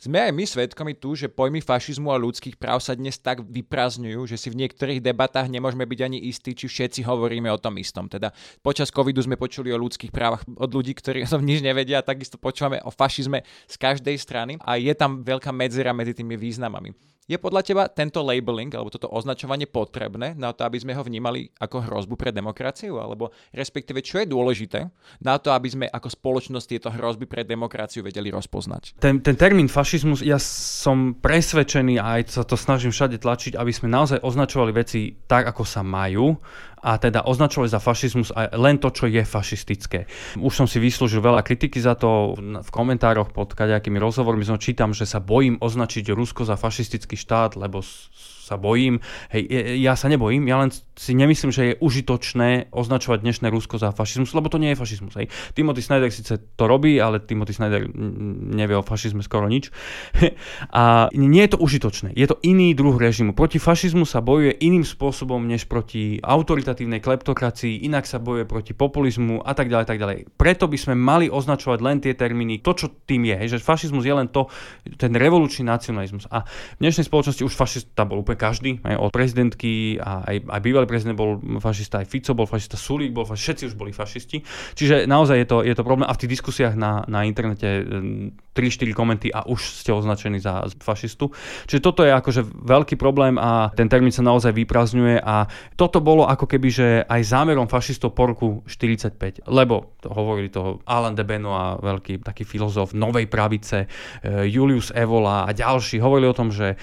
Sme 0.00 0.16
aj 0.16 0.32
my 0.32 0.44
svedkami 0.48 0.96
tu, 0.96 1.12
že 1.12 1.28
pojmy 1.28 1.60
fašizmu 1.60 2.08
a 2.08 2.16
ľudských 2.16 2.56
práv 2.56 2.80
sa 2.80 2.96
dnes 2.96 3.20
tak 3.20 3.44
vyprázdňujú, 3.44 4.32
že 4.32 4.40
si 4.40 4.48
v 4.48 4.64
niektorých 4.64 5.04
debatách 5.04 5.52
nemôžeme 5.52 5.84
byť 5.84 6.00
ani 6.00 6.24
istí, 6.24 6.56
či 6.56 6.72
všetci 6.72 7.04
hovoríme 7.04 7.52
o 7.52 7.60
tom 7.60 7.76
istom. 7.76 8.08
Teda 8.08 8.32
počas 8.64 8.88
covidu 8.88 9.20
sme 9.20 9.36
počuli 9.36 9.68
o 9.68 9.76
ľudských 9.76 10.08
právach 10.08 10.40
od 10.56 10.72
ľudí, 10.72 10.96
ktorí 10.96 11.28
o 11.28 11.28
tom 11.28 11.44
nič 11.44 11.60
nevedia, 11.60 12.00
a 12.00 12.08
takisto 12.08 12.40
počúvame 12.40 12.80
o 12.80 12.88
fašizme 12.88 13.44
z 13.44 13.76
každej 13.76 14.16
strany 14.16 14.56
a 14.64 14.80
je 14.80 14.96
tam 14.96 15.20
veľká 15.20 15.52
medzera 15.52 15.92
medzi 15.92 16.16
tými 16.16 16.32
významami. 16.32 16.96
Je 17.30 17.38
podľa 17.38 17.62
teba 17.62 17.86
tento 17.86 18.26
labeling 18.26 18.74
alebo 18.74 18.90
toto 18.90 19.06
označovanie 19.06 19.70
potrebné 19.70 20.34
na 20.34 20.50
to, 20.50 20.66
aby 20.66 20.82
sme 20.82 20.98
ho 20.98 21.06
vnímali 21.06 21.46
ako 21.62 21.86
hrozbu 21.86 22.18
pre 22.18 22.34
demokraciu? 22.34 22.98
Alebo 22.98 23.30
respektíve, 23.54 24.02
čo 24.02 24.18
je 24.18 24.26
dôležité 24.26 24.90
na 25.22 25.38
to, 25.38 25.54
aby 25.54 25.70
sme 25.70 25.86
ako 25.86 26.10
spoločnosť 26.10 26.66
tieto 26.66 26.90
hrozby 26.90 27.30
pre 27.30 27.46
demokraciu 27.46 28.02
vedeli 28.02 28.34
rozpoznať? 28.34 28.98
Ten, 28.98 29.22
ten 29.22 29.38
termín 29.38 29.70
fašizmus, 29.70 30.26
ja 30.26 30.42
som 30.42 31.14
presvedčený 31.14 32.02
a 32.02 32.18
aj 32.18 32.34
sa 32.34 32.42
to 32.42 32.58
snažím 32.58 32.90
všade 32.90 33.22
tlačiť, 33.22 33.54
aby 33.54 33.70
sme 33.70 33.86
naozaj 33.86 34.26
označovali 34.26 34.74
veci 34.74 35.14
tak, 35.30 35.46
ako 35.54 35.62
sa 35.62 35.86
majú 35.86 36.34
a 36.80 36.96
teda 36.96 37.28
označovali 37.28 37.68
za 37.68 37.80
fašizmus 37.80 38.32
aj 38.32 38.56
len 38.56 38.80
to, 38.80 38.88
čo 38.88 39.04
je 39.06 39.20
fašistické. 39.20 40.08
Už 40.40 40.52
som 40.52 40.66
si 40.66 40.80
vyslúžil 40.80 41.20
veľa 41.20 41.44
kritiky 41.44 41.76
za 41.76 41.92
to 41.96 42.36
v 42.40 42.70
komentároch 42.72 43.32
pod 43.36 43.52
kadejakými 43.52 44.00
rozhovormi 44.00 44.44
som 44.48 44.56
čítam, 44.56 44.96
že 44.96 45.04
sa 45.04 45.20
bojím 45.20 45.60
označiť 45.60 46.08
Rusko 46.12 46.48
za 46.48 46.56
fašistický 46.56 47.20
štát, 47.20 47.60
lebo 47.60 47.84
sa 48.50 48.58
bojím. 48.58 48.98
Hej, 49.30 49.46
ja 49.78 49.94
sa 49.94 50.10
nebojím, 50.10 50.50
ja 50.50 50.58
len 50.58 50.74
si 50.74 51.14
nemyslím, 51.14 51.54
že 51.54 51.62
je 51.62 51.78
užitočné 51.78 52.74
označovať 52.74 53.22
dnešné 53.22 53.46
Rusko 53.46 53.78
za 53.78 53.94
fašizmus, 53.94 54.34
lebo 54.34 54.50
to 54.50 54.58
nie 54.58 54.74
je 54.74 54.80
fašizmus. 54.82 55.14
Hej. 55.14 55.30
Timothy 55.54 55.86
Snyder 55.86 56.10
síce 56.10 56.34
to 56.58 56.64
robí, 56.66 56.98
ale 56.98 57.22
Timothy 57.22 57.54
Snyder 57.54 57.86
nevie 58.58 58.74
o 58.74 58.82
fašizme 58.82 59.22
skoro 59.22 59.46
nič. 59.46 59.70
A 60.74 61.06
nie 61.14 61.46
je 61.46 61.54
to 61.54 61.62
užitočné. 61.62 62.10
Je 62.18 62.26
to 62.26 62.42
iný 62.42 62.74
druh 62.74 62.98
režimu. 62.98 63.38
Proti 63.38 63.62
fašizmu 63.62 64.02
sa 64.02 64.18
bojuje 64.18 64.58
iným 64.58 64.82
spôsobom, 64.82 65.46
než 65.46 65.70
proti 65.70 66.18
autoritatívnej 66.18 66.98
kleptokracii, 66.98 67.86
inak 67.86 68.10
sa 68.10 68.18
bojuje 68.18 68.50
proti 68.50 68.72
populizmu 68.74 69.46
a 69.46 69.54
tak 69.54 69.70
ďalej, 69.70 69.86
tak 69.86 70.02
ďalej. 70.02 70.18
Preto 70.34 70.66
by 70.66 70.78
sme 70.80 70.94
mali 70.98 71.30
označovať 71.30 71.78
len 71.78 72.02
tie 72.02 72.18
termíny, 72.18 72.58
to, 72.66 72.74
čo 72.74 72.90
tým 73.06 73.30
je. 73.30 73.36
Hej, 73.46 73.48
že 73.54 73.62
fašizmus 73.62 74.02
je 74.02 74.14
len 74.16 74.26
to, 74.26 74.50
ten 74.98 75.14
revolučný 75.14 75.62
nacionalizmus. 75.62 76.26
A 76.32 76.42
v 76.76 76.80
dnešnej 76.82 77.06
spoločnosti 77.06 77.46
už 77.46 77.54
fašista 77.54 78.08
bol 78.08 78.24
úplne 78.24 78.39
každý, 78.40 78.80
aj 78.80 78.96
od 78.96 79.12
prezidentky 79.12 80.00
a 80.00 80.24
aj, 80.24 80.48
aj 80.48 80.60
bývalý 80.64 80.88
prezident 80.88 81.20
bol 81.20 81.36
fašista, 81.60 82.00
aj 82.00 82.08
Fico 82.08 82.32
bol 82.32 82.48
fašista, 82.48 82.80
Sulík 82.80 83.12
bol 83.12 83.28
fašista, 83.28 83.52
všetci 83.52 83.64
už 83.68 83.74
boli 83.76 83.92
fašisti. 83.92 84.40
Čiže 84.72 85.04
naozaj 85.04 85.36
je 85.44 85.46
to, 85.46 85.56
je 85.60 85.74
to 85.76 85.84
problém 85.84 86.08
a 86.08 86.16
v 86.16 86.20
tých 86.24 86.40
diskusiách 86.40 86.72
na, 86.80 87.04
na 87.04 87.28
internete 87.28 87.84
3-4 88.54 88.96
komenty 88.96 89.28
a 89.28 89.44
už 89.44 89.84
ste 89.84 89.92
označení 89.92 90.40
za 90.40 90.64
fašistu. 90.80 91.34
Čiže 91.66 91.80
toto 91.82 92.00
je 92.06 92.12
akože 92.14 92.42
veľký 92.46 92.96
problém 92.96 93.36
a 93.36 93.68
ten 93.74 93.90
termín 93.90 94.14
sa 94.14 94.22
naozaj 94.22 94.54
vyprazňuje 94.54 95.20
a 95.20 95.50
toto 95.76 96.00
bolo 96.00 96.24
ako 96.30 96.46
keby, 96.46 96.68
že 96.70 96.86
aj 97.04 97.20
zámerom 97.26 97.66
fašistov 97.66 98.14
po 98.14 98.30
roku 98.30 98.48
45, 98.70 99.50
lebo 99.50 99.98
to 100.00 100.08
hovorili 100.10 100.48
to 100.48 100.78
Alan 100.86 101.18
de 101.18 101.26
Beno 101.26 101.52
a 101.52 101.76
veľký 101.78 102.22
taký 102.22 102.46
filozof 102.46 102.94
novej 102.94 103.26
pravice, 103.26 103.86
eh, 103.86 104.46
Julius 104.46 104.94
Evola 104.94 105.44
a 105.46 105.50
ďalší 105.50 105.98
hovorili 105.98 106.30
o 106.30 106.38
tom, 106.38 106.54
že 106.54 106.78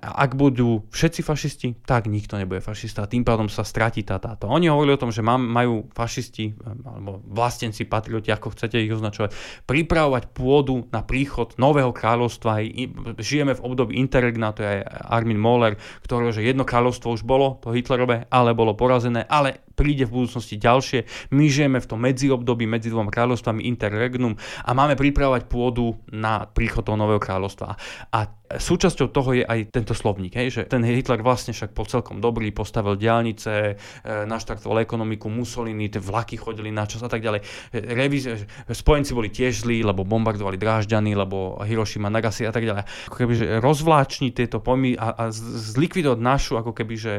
ak 0.00 0.38
budú 0.38 0.86
všetci 0.90 1.01
fašisti, 1.08 1.82
tak 1.82 2.06
nikto 2.06 2.38
nebude 2.38 2.62
fašista 2.62 3.02
a 3.02 3.10
tým 3.10 3.26
pádom 3.26 3.50
sa 3.50 3.66
stratí 3.66 4.06
tá 4.06 4.22
táto. 4.22 4.46
Oni 4.46 4.70
hovorili 4.70 4.94
o 4.94 5.02
tom, 5.02 5.10
že 5.10 5.24
majú 5.24 5.90
fašisti 5.90 6.54
alebo 6.86 7.18
vlastenci, 7.26 7.88
patrioti, 7.88 8.30
ako 8.30 8.54
chcete 8.54 8.78
ich 8.78 8.92
označovať, 8.92 9.34
pripravovať 9.66 10.30
pôdu 10.30 10.86
na 10.92 11.02
príchod 11.02 11.56
nového 11.58 11.90
kráľovstva. 11.90 12.62
Žijeme 13.18 13.58
v 13.58 13.64
období 13.64 13.98
interregna, 13.98 14.54
to 14.54 14.62
je 14.62 14.84
Armin 14.86 15.40
Mohler, 15.40 15.80
ktorého, 16.04 16.30
že 16.30 16.46
jedno 16.46 16.62
kráľovstvo 16.62 17.16
už 17.16 17.26
bolo, 17.26 17.58
to 17.58 17.72
Hitlerové, 17.72 18.30
ale 18.30 18.52
bolo 18.52 18.76
porazené, 18.76 19.24
ale 19.26 19.64
príde 19.72 20.04
v 20.04 20.20
budúcnosti 20.20 20.60
ďalšie. 20.60 21.32
My 21.32 21.48
žijeme 21.48 21.80
v 21.80 21.88
tom 21.88 22.04
medziobdobí 22.04 22.68
medzi 22.68 22.92
dvom 22.92 23.08
kráľovstvami 23.08 23.64
interregnum 23.64 24.36
a 24.68 24.70
máme 24.76 25.00
pripravovať 25.00 25.48
pôdu 25.48 25.96
na 26.12 26.44
príchod 26.44 26.84
toho 26.84 27.00
nového 27.00 27.16
kráľovstva. 27.16 27.74
A 28.12 28.18
súčasťou 28.58 29.08
toho 29.12 29.30
je 29.36 29.44
aj 29.44 29.72
tento 29.72 29.94
slovník, 29.96 30.36
hej, 30.36 30.48
že 30.50 30.62
ten 30.68 30.82
Hitler 30.84 31.20
vlastne 31.20 31.52
však 31.52 31.72
bol 31.72 31.86
celkom 31.86 32.18
dobrý, 32.18 32.50
postavil 32.52 32.98
diálnice, 32.98 33.52
e, 33.52 33.74
naštartoval 34.26 34.82
ekonomiku, 34.82 35.28
Mussolini, 35.28 35.88
tie 35.92 36.02
vlaky 36.02 36.40
chodili 36.40 36.72
na 36.72 36.88
čas 36.88 37.04
a 37.04 37.10
tak 37.10 37.22
ďalej. 37.22 37.40
Reviz, 37.72 38.28
spojenci 38.68 39.12
boli 39.12 39.28
tiež 39.28 39.64
zlí, 39.64 39.84
lebo 39.84 40.02
bombardovali 40.02 40.56
Drážďany, 40.58 41.14
lebo 41.14 41.60
Hiroshima, 41.62 42.12
Nagasaki 42.12 42.48
a 42.48 42.54
tak 42.54 42.64
ďalej. 42.66 42.82
Ako 43.08 43.16
keby, 43.16 43.32
že 43.36 43.46
rozvláčni 43.62 44.34
tieto 44.34 44.58
pojmy 44.58 44.96
a, 44.98 45.14
a 45.14 45.22
zlikvidovať 45.74 46.18
našu, 46.18 46.58
ako 46.58 46.72
keby, 46.74 46.94
že 46.98 47.12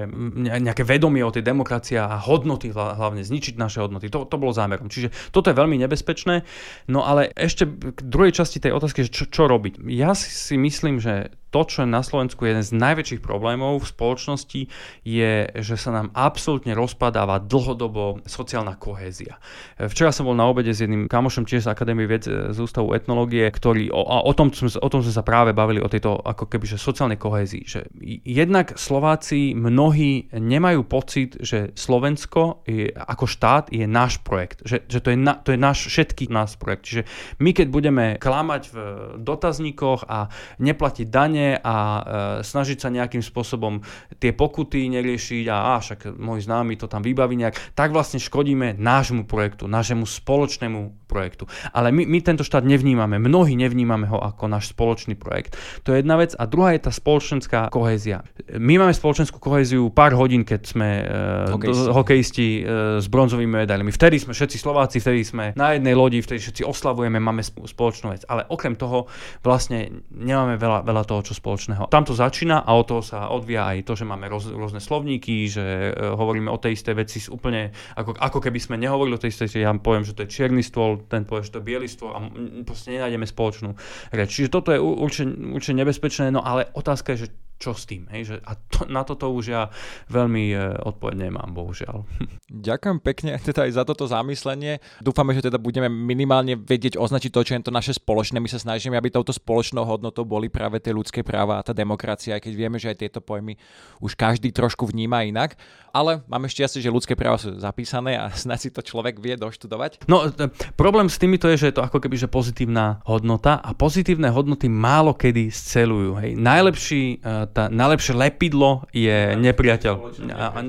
nejaké 0.43 0.83
vedomie 0.83 1.23
o 1.23 1.33
tej 1.33 1.45
demokracii 1.45 1.99
a 1.99 2.19
hodnoty, 2.19 2.73
hlavne 2.73 3.23
zničiť 3.23 3.55
naše 3.55 3.79
hodnoty. 3.83 4.09
To, 4.11 4.25
to 4.25 4.35
bolo 4.35 4.51
zámerom. 4.55 4.89
Čiže 4.91 5.31
toto 5.31 5.49
je 5.49 5.55
veľmi 5.55 5.79
nebezpečné. 5.79 6.43
No 6.89 7.05
ale 7.05 7.31
ešte 7.35 7.67
k 7.69 7.99
druhej 8.03 8.35
časti 8.35 8.59
tej 8.59 8.75
otázky, 8.75 9.07
že 9.07 9.11
čo, 9.11 9.23
čo 9.29 9.43
robiť. 9.45 9.79
Ja 9.87 10.17
si 10.17 10.55
myslím, 10.57 10.99
že 10.99 11.22
uh, 11.23 11.27
to, 11.53 11.61
čo 11.69 11.85
je 11.85 11.93
na 11.93 12.01
Slovensku 12.01 12.49
jeden 12.49 12.65
z 12.65 12.73
najväčších 12.73 13.21
problémov 13.21 13.85
v 13.85 13.91
spoločnosti, 13.93 14.61
je, 15.05 15.33
že 15.53 15.75
sa 15.77 15.93
nám 15.93 16.09
absolútne 16.17 16.73
rozpadáva 16.73 17.37
dlhodobo 17.45 18.25
sociálna 18.25 18.73
kohézia. 18.81 19.37
Včera 19.77 20.09
som 20.09 20.25
bol 20.25 20.33
na 20.33 20.49
obede 20.49 20.73
s 20.73 20.81
jedným 20.81 21.05
kamošom 21.05 21.45
tiež 21.45 21.69
z 21.69 21.69
Akadémie 21.69 22.09
vied 22.09 22.25
z 22.25 22.57
Ústavu 22.57 22.97
etnológie, 22.97 23.45
ktorý, 23.53 23.93
o, 23.93 24.01
a 24.01 24.25
o 24.25 24.33
tom, 24.33 24.49
o 24.49 24.89
tom 24.89 25.05
sme 25.05 25.13
sa 25.13 25.21
práve 25.21 25.53
bavili, 25.53 25.77
o 25.77 25.91
tejto 25.91 26.17
ako 26.17 26.49
keby, 26.49 26.65
že 26.65 26.81
sociálnej 26.81 27.21
kohézii. 27.21 27.63
Že 27.69 27.79
jednak 28.25 28.73
Slováci 28.73 29.53
mnohí 29.53 30.33
nemajú 30.33 30.81
pocit, 30.89 31.37
že 31.37 31.75
Slovensko 31.77 32.65
je, 32.65 32.89
ako 32.89 33.29
štát 33.29 33.69
je 33.69 33.85
náš 33.85 34.23
projekt. 34.25 34.65
Že, 34.65 34.89
že 34.89 34.99
to, 35.03 35.13
je 35.13 35.17
na, 35.19 35.37
to 35.37 35.53
je 35.53 35.59
náš, 35.59 35.85
všetkých 35.91 36.31
nás 36.33 36.57
projekt. 36.57 36.89
Čiže 36.89 37.03
my 37.43 37.51
keď 37.53 37.67
budeme 37.69 38.05
klamať 38.17 38.63
v 38.71 38.77
dotazníkoch 39.21 40.07
a 40.07 40.31
neplatiť 40.57 41.07
dane, 41.11 41.42
dane 41.43 41.59
a 41.59 41.75
e, 41.75 42.01
snažiť 42.43 42.77
sa 42.79 42.89
nejakým 42.89 43.19
spôsobom 43.19 43.83
tie 44.19 44.31
pokuty 44.31 44.87
neriešiť 44.87 45.45
a, 45.51 45.75
a 45.75 45.83
však 45.83 46.15
môj 46.15 46.47
známy 46.47 46.79
to 46.79 46.87
tam 46.87 47.03
vybaví 47.03 47.35
nejak, 47.35 47.75
tak 47.75 47.91
vlastne 47.91 48.19
škodíme 48.23 48.79
nášmu 48.79 49.27
projektu, 49.27 49.67
nášmu 49.67 50.07
spoločnému 50.07 51.02
projektu. 51.13 51.45
Ale 51.69 51.93
my, 51.93 52.09
my 52.09 52.19
tento 52.25 52.41
štát 52.41 52.65
nevnímame, 52.65 53.21
mnohí 53.21 53.53
nevnímame 53.53 54.09
ho 54.09 54.17
ako 54.17 54.49
náš 54.49 54.73
spoločný 54.73 55.13
projekt. 55.13 55.53
To 55.85 55.93
je 55.93 56.01
jedna 56.01 56.17
vec. 56.17 56.33
A 56.33 56.49
druhá 56.49 56.73
je 56.73 56.89
tá 56.89 56.91
spoločenská 56.91 57.69
kohézia. 57.69 58.25
My 58.57 58.81
máme 58.81 58.97
spoločenskú 58.97 59.37
kohéziu 59.37 59.93
pár 59.93 60.17
hodín, 60.17 60.41
keď 60.41 60.61
sme 60.65 60.89
e, 60.99 61.53
hokejisti, 61.53 61.89
hokejisti 61.93 62.47
e, 62.49 62.61
s 62.97 63.05
bronzovými 63.05 63.61
medailami. 63.61 63.93
Vtedy 63.93 64.17
sme 64.17 64.33
všetci 64.33 64.57
Slováci, 64.57 64.97
vtedy 64.97 65.21
sme 65.21 65.45
na 65.53 65.77
jednej 65.77 65.93
lodi, 65.93 66.17
vtedy 66.25 66.41
všetci 66.41 66.65
oslavujeme, 66.65 67.21
máme 67.21 67.45
spoločnú 67.45 68.17
vec. 68.17 68.25
Ale 68.25 68.49
okrem 68.49 68.73
toho 68.73 69.05
vlastne 69.45 70.01
nemáme 70.09 70.57
veľa, 70.57 70.81
veľa 70.81 71.03
toho, 71.05 71.21
čo 71.21 71.37
spoločného. 71.37 71.91
Tam 71.93 72.01
to 72.01 72.17
začína 72.17 72.65
a 72.65 72.71
od 72.73 72.89
toho 72.89 73.03
sa 73.05 73.29
odvíja 73.29 73.69
aj 73.69 73.85
to, 73.85 73.93
že 73.93 74.07
máme 74.07 74.25
roz, 74.31 74.49
rôzne 74.49 74.79
slovníky, 74.79 75.51
že 75.51 75.91
uh, 75.91 76.15
hovoríme 76.15 76.47
o 76.47 76.57
tej 76.57 76.79
istej 76.79 76.95
veci 76.95 77.19
úplne 77.27 77.75
ako, 77.99 78.15
ako 78.15 78.39
keby 78.39 78.59
sme 78.63 78.75
nehovorili 78.79 79.19
o 79.19 79.21
tej 79.21 79.35
istej, 79.35 79.67
ja 79.67 79.75
poviem, 79.75 80.07
že 80.07 80.15
to 80.15 80.23
je 80.23 80.31
čierny 80.31 80.63
stôl, 80.63 81.02
ten 81.07 81.27
povie, 81.27 81.47
to 81.49 81.59
stôl 81.87 82.11
a 82.15 82.19
proste 82.67 82.95
nenájdeme 82.95 83.27
spoločnú 83.27 83.75
reč. 84.11 84.29
Čiže 84.39 84.49
toto 84.49 84.69
je 84.71 84.79
určite, 84.79 85.29
určite 85.29 85.75
nebezpečné, 85.79 86.31
no 86.31 86.41
ale 86.43 86.69
otázka 86.73 87.13
je, 87.15 87.27
že 87.27 87.33
čo 87.63 87.71
s 87.71 87.87
tým. 87.87 88.11
Hej? 88.11 88.21
Že, 88.27 88.35
a 88.43 88.51
to, 88.59 88.79
na 88.91 89.07
toto 89.07 89.31
už 89.31 89.55
ja 89.55 89.71
veľmi 90.11 90.51
e, 90.51 90.57
odpoveď 90.83 91.31
nemám, 91.31 91.55
bohužiaľ. 91.55 92.03
Ďakujem 92.51 92.97
pekne 92.99 93.39
teda 93.47 93.63
aj 93.63 93.71
za 93.71 93.83
toto 93.87 94.03
zamyslenie. 94.03 94.83
Dúfame, 94.99 95.31
že 95.31 95.47
teda 95.47 95.55
budeme 95.55 95.87
minimálne 95.87 96.59
vedieť 96.59 96.99
označiť 96.99 97.31
to, 97.31 97.41
čo 97.47 97.55
je 97.55 97.63
to 97.63 97.71
naše 97.71 97.95
spoločné. 97.95 98.43
My 98.43 98.51
sa 98.51 98.59
snažíme, 98.59 98.99
aby 98.99 99.07
touto 99.07 99.31
spoločnou 99.31 99.87
hodnotou 99.87 100.27
boli 100.27 100.51
práve 100.51 100.83
tie 100.83 100.91
ľudské 100.91 101.23
práva 101.23 101.63
a 101.63 101.65
tá 101.65 101.71
demokracia, 101.71 102.35
aj 102.35 102.43
keď 102.43 102.53
vieme, 102.59 102.75
že 102.75 102.91
aj 102.91 102.97
tieto 102.99 103.23
pojmy 103.23 103.55
už 104.03 104.19
každý 104.19 104.51
trošku 104.51 104.83
vníma 104.91 105.23
inak. 105.23 105.55
Ale 105.93 106.25
máme 106.25 106.49
šťastie, 106.49 106.81
že 106.81 106.89
ľudské 106.89 107.13
práva 107.13 107.37
sú 107.37 107.53
zapísané 107.55 108.19
a 108.19 108.27
snad 108.43 108.59
si 108.59 108.73
to 108.73 108.83
človek 108.83 109.23
vie 109.23 109.39
doštudovať. 109.39 110.09
No, 110.11 110.27
t- 110.27 110.51
problém 110.75 111.07
s 111.07 111.15
týmito 111.15 111.47
je, 111.47 111.55
že 111.55 111.67
je 111.71 111.75
to 111.79 111.85
ako 111.85 112.03
keby 112.03 112.19
že 112.19 112.27
pozitívna 112.27 112.99
hodnota 113.07 113.61
a 113.61 113.71
pozitívne 113.71 114.27
hodnoty 114.33 114.67
málo 114.67 115.15
kedy 115.15 115.53
scelujú. 115.53 116.17
Hej. 116.19 116.35
Najlepší 116.35 117.21
uh, 117.21 117.45
tá 117.53 117.69
najlepšie 117.69 118.17
lepidlo 118.17 118.89
je 118.89 119.37
nepriateľ. 119.37 119.93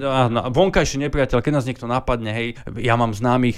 Áno, 0.05 0.41
vonkajší 0.53 1.01
nepriateľ, 1.09 1.41
keď 1.41 1.53
nás 1.57 1.65
niekto 1.65 1.89
napadne, 1.89 2.31
hej, 2.31 2.49
ja 2.77 2.95
mám 3.01 3.17
známych 3.17 3.57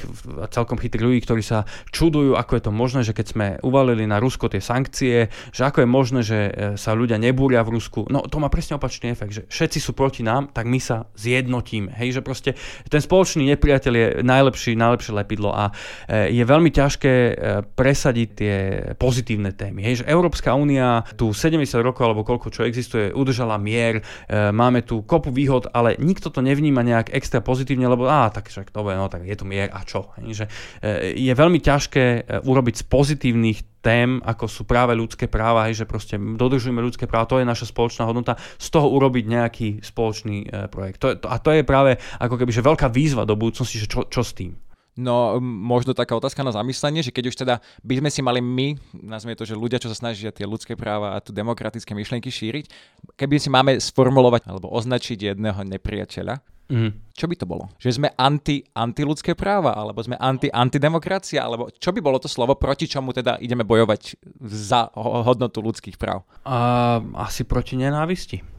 celkom 0.55 0.79
chytrých 0.79 1.05
ľudí, 1.05 1.21
ktorí 1.27 1.43
sa 1.43 1.67
čudujú, 1.91 2.39
ako 2.39 2.53
je 2.55 2.63
to 2.63 2.73
možné, 2.73 3.01
že 3.03 3.13
keď 3.13 3.27
sme 3.27 3.47
uvalili 3.67 4.07
na 4.07 4.23
Rusko 4.23 4.47
tie 4.47 4.63
sankcie, 4.63 5.29
že 5.51 5.63
ako 5.67 5.83
je 5.83 5.89
možné, 5.89 6.21
že 6.23 6.39
e, 6.39 6.51
sa 6.79 6.95
ľudia 6.95 7.19
nebúria 7.19 7.67
v 7.67 7.75
Rusku. 7.75 8.07
No 8.07 8.23
to 8.25 8.39
má 8.39 8.47
presne 8.47 8.79
opačný 8.79 9.11
efekt, 9.11 9.33
že 9.35 9.43
všetci 9.51 9.79
sú 9.83 9.93
proti 9.93 10.23
nám, 10.23 10.55
tak 10.55 10.71
my 10.71 10.79
sa 10.79 11.11
zjednotíme. 11.19 11.91
Hej, 11.99 12.21
že 12.21 12.21
proste 12.23 12.51
ten 12.87 13.03
spoločný 13.03 13.49
nepriateľ 13.57 13.93
je 13.93 14.07
najlepší, 14.23 14.79
najlepšie 14.79 15.13
lepidlo 15.17 15.51
a 15.51 15.75
e, 16.07 16.31
je 16.31 16.45
veľmi 16.47 16.71
ťažké 16.71 17.13
e, 17.13 17.33
presadiť 17.75 18.29
tie 18.37 18.55
pozitívne 18.95 19.51
témy. 19.51 19.83
Hej, 19.83 20.05
že 20.05 20.05
Európska 20.13 20.55
únia 20.55 21.03
tu 21.17 21.33
70 21.33 21.65
rokov 21.83 22.05
alebo 22.07 22.23
koľko 22.23 22.53
čo 22.53 22.63
existuje, 22.69 23.16
udržala 23.17 23.57
mier, 23.57 24.05
e, 24.29 24.53
máme 24.53 24.85
tu 24.85 25.01
kopu 25.01 25.33
výhod, 25.33 25.73
ale 25.73 25.97
nikto 25.97 26.29
to 26.29 26.45
nevníma 26.45 26.85
nejak 26.85 27.17
extra 27.17 27.41
pozitívne, 27.41 27.89
lebo 27.89 28.05
á, 28.05 28.29
tak 28.29 28.53
však 28.53 28.77
dobre, 28.77 28.93
no 28.95 29.09
tak 29.09 29.25
je 29.25 29.37
tu 29.37 29.49
mier 29.49 29.73
a 29.73 29.81
čo. 29.89 30.13
Že, 30.21 30.47
e, 30.85 31.17
je 31.17 31.33
veľmi 31.33 31.59
ťažké 31.65 32.05
e, 32.05 32.21
urobiť 32.45 32.75
z 32.81 32.85
pozitívnych 32.85 33.59
tém, 33.81 34.21
ako 34.21 34.45
sú 34.51 34.63
práve 34.69 34.93
ľudské 34.99 35.31
práva, 35.31 35.71
hej, 35.71 35.83
že 35.83 35.87
proste 35.89 36.19
dodržujeme 36.19 36.83
ľudské 36.83 37.09
práva, 37.09 37.31
to 37.31 37.39
je 37.41 37.47
naša 37.47 37.71
spoločná 37.71 38.05
hodnota, 38.05 38.35
z 38.59 38.69
toho 38.69 38.91
urobiť 38.91 39.25
nejaký 39.31 39.69
spoločný 39.79 40.69
projekt. 40.75 40.99
To, 41.07 41.15
to, 41.15 41.31
a 41.31 41.39
to 41.39 41.55
je 41.55 41.63
práve 41.63 41.95
ako 42.19 42.35
keby 42.35 42.51
že 42.51 42.67
veľká 42.67 42.91
výzva 42.91 43.23
do 43.23 43.39
budúcnosti, 43.39 43.79
že 43.79 43.87
čo, 43.87 44.11
čo 44.11 44.27
s 44.27 44.35
tým. 44.35 44.59
No, 44.97 45.37
možno 45.45 45.93
taká 45.93 46.17
otázka 46.17 46.41
na 46.41 46.57
zamyslenie, 46.57 47.05
že 47.05 47.13
keď 47.13 47.25
už 47.29 47.37
teda 47.37 47.55
by 47.85 48.01
sme 48.01 48.09
si 48.09 48.25
mali 48.25 48.41
my, 48.41 48.81
nazvime 48.97 49.37
to, 49.37 49.45
že 49.45 49.53
ľudia, 49.53 49.77
čo 49.77 49.93
sa 49.93 50.09
snažia 50.09 50.33
tie 50.33 50.49
ľudské 50.49 50.73
práva 50.73 51.13
a 51.13 51.21
tu 51.21 51.37
demokratické 51.37 51.93
myšlienky 51.93 52.33
šíriť, 52.33 52.65
keby 53.13 53.37
si 53.37 53.53
máme 53.53 53.77
sformulovať 53.77 54.49
alebo 54.49 54.73
označiť 54.73 55.37
jedného 55.37 55.69
nepriateľa, 55.69 56.41
mm. 56.73 57.13
čo 57.13 57.29
by 57.29 57.35
to 57.37 57.45
bolo? 57.45 57.69
Že 57.77 58.01
sme 58.01 58.09
anti, 58.17 58.65
anti 58.73 59.05
ľudské 59.05 59.37
práva, 59.37 59.77
alebo 59.77 60.01
sme 60.01 60.17
anti, 60.17 60.49
antidemokracia, 60.49 61.45
alebo 61.45 61.69
čo 61.77 61.93
by 61.93 62.01
bolo 62.01 62.17
to 62.17 62.33
slovo, 62.33 62.57
proti 62.57 62.89
čomu 62.89 63.13
teda 63.13 63.37
ideme 63.45 63.69
bojovať 63.69 64.17
za 64.49 64.89
hodnotu 64.97 65.61
ľudských 65.61 66.01
práv? 66.01 66.25
Uh, 66.49 67.05
asi 67.21 67.45
proti 67.45 67.77
nenávisti 67.77 68.56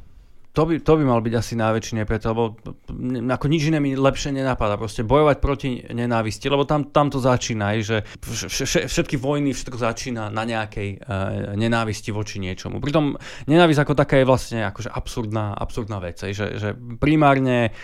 to 0.58 0.66
by, 0.66 0.82
to 0.82 0.94
by 0.98 1.04
mal 1.06 1.22
byť 1.22 1.34
asi 1.38 1.54
najväčší 1.54 1.94
nepriateľ, 2.02 2.30
lebo 2.34 2.58
ako 3.30 3.46
nič 3.46 3.70
iné 3.70 3.78
mi 3.78 3.94
lepšie 3.94 4.34
nenapadá. 4.34 4.74
Proste 4.74 5.06
bojovať 5.06 5.38
proti 5.38 5.86
nenávisti, 5.86 6.50
lebo 6.50 6.66
tam, 6.66 6.90
tam 6.90 7.14
to 7.14 7.22
začína, 7.22 7.78
že 7.78 8.02
všetky 8.90 9.22
vojny, 9.22 9.54
všetko 9.54 9.78
začína 9.78 10.34
na 10.34 10.44
nejakej 10.50 10.90
uh, 10.98 11.54
nenávisti 11.54 12.10
voči 12.10 12.42
niečomu. 12.42 12.82
Pritom 12.82 13.14
nenávisť 13.46 13.86
ako 13.86 13.94
taká 13.94 14.18
je 14.18 14.26
vlastne 14.26 14.66
akože 14.66 14.90
absurdná, 14.90 15.54
absurdná 15.54 16.02
vec, 16.02 16.26
že, 16.26 16.58
že 16.58 16.74
primárne 16.98 17.78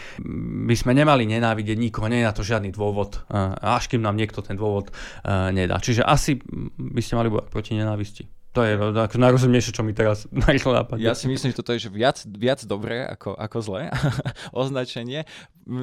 by 0.66 0.74
sme 0.74 0.98
nemali 0.98 1.30
nenávidieť 1.30 1.78
nikoho, 1.78 2.10
nie 2.10 2.26
je 2.26 2.30
na 2.30 2.34
to 2.34 2.42
žiadny 2.42 2.74
dôvod, 2.74 3.22
uh, 3.30 3.54
až 3.78 3.86
kým 3.86 4.02
nám 4.02 4.18
niekto 4.18 4.42
ten 4.42 4.58
dôvod 4.58 4.90
uh, 4.90 5.54
nedá. 5.54 5.78
Čiže 5.78 6.02
asi 6.02 6.42
by 6.74 7.02
ste 7.06 7.22
mali 7.22 7.30
bojovať 7.30 7.54
proti 7.54 7.78
nenávisti. 7.78 8.33
To 8.54 8.62
je 8.62 8.78
ako 8.78 9.18
najrozumnejšie, 9.18 9.74
čo 9.74 9.82
mi 9.82 9.98
teraz 9.98 10.30
narýchlo 10.46 10.78
napadne. 10.78 11.02
Ja 11.02 11.18
si 11.18 11.26
myslím, 11.26 11.52
že 11.52 11.58
toto 11.58 11.74
je 11.74 11.82
že 11.82 11.90
viac, 11.90 12.22
viac 12.30 12.62
dobré 12.70 13.02
ako, 13.02 13.34
ako 13.34 13.58
zlé 13.66 13.82
označenie, 14.54 15.26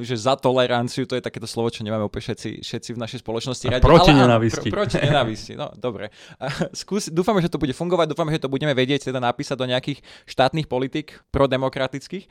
že 0.07 0.15
za 0.15 0.39
toleranciu 0.39 1.03
to 1.03 1.19
je 1.19 1.23
takéto 1.25 1.51
slovo, 1.51 1.75
čo 1.75 1.83
nemáme 1.83 2.07
úplne 2.07 2.31
všetci, 2.31 2.63
všetci 2.63 2.91
v 2.95 2.99
našej 3.03 3.19
spoločnosti. 3.27 3.67
A 3.67 3.83
radi, 3.83 3.83
proti 3.83 4.15
ale, 4.15 4.23
nenávisti. 4.23 4.69
Pro, 4.71 4.87
proti 4.87 5.03
nenávisti, 5.03 5.53
no 5.59 5.75
dobre. 5.75 6.15
skús, 6.71 7.11
dúfame, 7.11 7.43
že 7.43 7.51
to 7.51 7.59
bude 7.59 7.75
fungovať, 7.75 8.07
dúfame, 8.15 8.31
že 8.31 8.47
to 8.47 8.53
budeme 8.53 8.73
vedieť 8.73 9.11
teda 9.11 9.19
napísať 9.19 9.59
do 9.59 9.67
nejakých 9.67 9.99
štátnych 10.31 10.71
politik 10.71 11.19
prodemokratických 11.35 12.31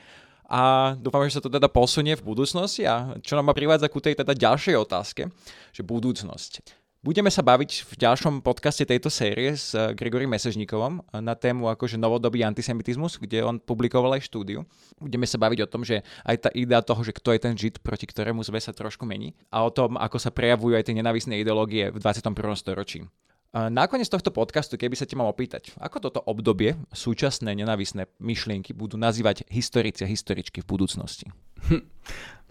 a 0.50 0.96
dúfam, 0.98 1.22
že 1.30 1.38
sa 1.38 1.46
to 1.46 1.54
teda 1.54 1.70
posunie 1.70 2.18
v 2.18 2.26
budúcnosti 2.26 2.82
a 2.88 3.14
čo 3.22 3.38
nám 3.38 3.52
ma 3.52 3.54
privádza 3.54 3.86
ku 3.86 4.02
tej 4.02 4.18
teda 4.18 4.34
ďalšej 4.34 4.76
otázke, 4.82 5.30
že 5.70 5.86
budúcnosť. 5.86 6.79
Budeme 7.00 7.32
sa 7.32 7.40
baviť 7.40 7.88
v 7.88 7.94
ďalšom 7.96 8.44
podcaste 8.44 8.84
tejto 8.84 9.08
série 9.08 9.56
s 9.56 9.72
eh, 9.72 9.96
Grigorym 9.96 10.36
Mesežníkovom 10.36 11.00
na 11.24 11.32
tému 11.32 11.72
akože 11.72 11.96
novodobý 11.96 12.44
antisemitizmus, 12.44 13.16
kde 13.24 13.40
on 13.40 13.56
publikoval 13.56 14.20
aj 14.20 14.28
štúdiu. 14.28 14.68
Budeme 15.00 15.24
sa 15.24 15.40
baviť 15.40 15.64
o 15.64 15.72
tom, 15.72 15.88
že 15.88 16.04
aj 16.28 16.36
tá 16.44 16.50
idea 16.52 16.84
toho, 16.84 17.00
že 17.00 17.16
kto 17.16 17.32
je 17.32 17.40
ten 17.40 17.56
žid, 17.56 17.80
proti 17.80 18.04
ktorému 18.04 18.44
zve 18.44 18.60
sa 18.60 18.76
trošku 18.76 19.08
mení 19.08 19.32
a 19.48 19.64
o 19.64 19.72
tom, 19.72 19.96
ako 19.96 20.20
sa 20.20 20.28
prejavujú 20.28 20.76
aj 20.76 20.92
tie 20.92 20.98
nenavisné 21.00 21.40
ideológie 21.40 21.88
v 21.88 22.04
21. 22.04 22.36
storočí. 22.60 23.08
Nakoniec 23.50 24.06
tohto 24.06 24.30
podcastu, 24.30 24.78
keby 24.78 24.94
sa 24.94 25.10
ti 25.10 25.18
mal 25.18 25.26
opýtať, 25.26 25.74
ako 25.82 25.98
toto 25.98 26.20
obdobie, 26.22 26.78
súčasné 26.94 27.58
nenavisné 27.58 28.06
myšlienky 28.22 28.78
budú 28.78 28.94
nazývať 28.94 29.42
historici 29.50 30.06
a 30.06 30.12
historičky 30.12 30.62
v 30.62 30.70
budúcnosti? 30.70 31.26
Hm. 31.66 31.82